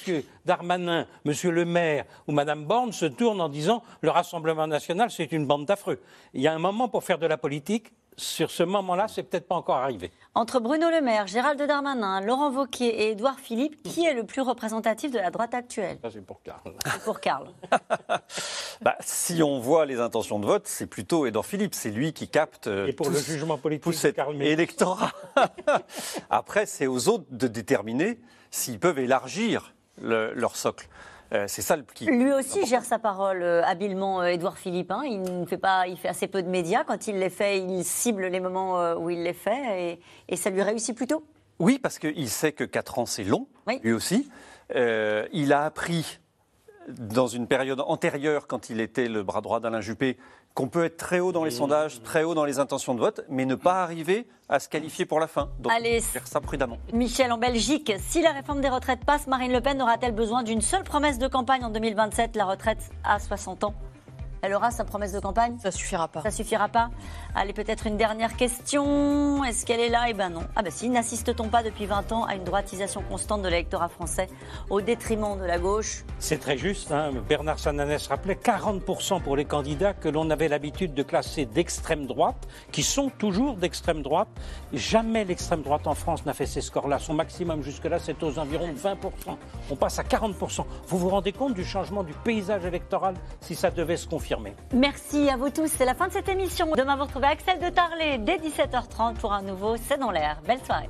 [0.45, 1.33] Darmanin, M.
[1.51, 5.65] Le Maire ou Mme Borne se tournent en disant le Rassemblement national, c'est une bande
[5.65, 5.99] d'affreux.
[6.33, 9.47] Il y a un moment pour faire de la politique, sur ce moment-là, c'est peut-être
[9.47, 10.11] pas encore arrivé.
[10.35, 14.41] Entre Bruno Le Maire, Gérald Darmanin, Laurent Wauquiez et Édouard Philippe, qui est le plus
[14.41, 15.99] représentatif de la droite actuelle?
[16.01, 16.73] Ça, c'est pour Karl.
[16.85, 17.49] C'est pour Karl.
[18.81, 21.75] bah, si on voit les intentions de vote, c'est plutôt Édouard Philippe.
[21.75, 22.67] C'est lui qui capte.
[22.67, 25.11] Euh, et pour le jugement politique Karl électorat.
[26.29, 28.19] Après, c'est aux autres de déterminer
[28.51, 30.87] s'ils peuvent élargir leur socle.
[31.33, 32.05] Euh, c'est ça le qui.
[32.05, 34.91] Lui aussi gère sa parole euh, habilement, euh, Édouard Philippe.
[34.91, 35.01] Hein.
[35.05, 36.83] Il ne fait pas, il fait assez peu de médias.
[36.83, 40.61] Quand il les fait, il cible les moments où il les fait, et, ça lui
[40.61, 41.25] réussit plutôt.
[41.59, 43.47] Oui, parce qu'il sait que 4 ans c'est long,
[43.83, 44.29] lui aussi.
[44.75, 46.19] il a appris
[46.87, 50.17] dans une période antérieure, quand il était le bras droit d'Alain Juppé,
[50.53, 53.21] qu'on peut être très haut dans les sondages, très haut dans les intentions de vote,
[53.29, 55.49] mais ne pas arriver à se qualifier pour la fin.
[55.59, 56.77] Donc, Allez, faire ça prudemment.
[56.93, 60.61] Michel, en Belgique, si la réforme des retraites passe, Marine Le Pen aura-t-elle besoin d'une
[60.61, 63.73] seule promesse de campagne en 2027, la retraite à 60 ans?
[64.43, 66.21] Elle aura sa promesse de campagne Ça suffira pas.
[66.21, 66.89] Ça suffira pas.
[67.33, 69.41] Allez, peut-être une dernière question.
[69.45, 70.07] Est-ce qu'elle est là?
[70.09, 70.43] Eh ben non.
[70.57, 74.27] Ah ben si, n'assiste-t-on pas depuis 20 ans à une droitisation constante de l'électorat français
[74.69, 76.03] au détriment de la gauche?
[76.19, 76.91] C'est très juste.
[76.91, 77.11] Hein.
[77.29, 82.45] Bernard Sananès rappelait 40% pour les candidats que l'on avait l'habitude de classer d'extrême droite,
[82.73, 84.27] qui sont toujours d'extrême droite.
[84.73, 86.99] Jamais l'extrême droite en France n'a fait ces scores-là.
[86.99, 88.97] Son maximum jusque-là, c'est aux environs de 20%.
[89.71, 90.65] On passe à 40%.
[90.87, 94.32] Vous vous rendez compte du changement du paysage électoral si ça devait se confirmer
[94.73, 95.67] Merci à vous tous.
[95.67, 96.71] C'est la fin de cette émission.
[96.75, 100.41] Demain, vous retrouvez Axel de Tarlet dès 17h30 pour un nouveau C'est dans l'air.
[100.45, 100.89] Belle soirée.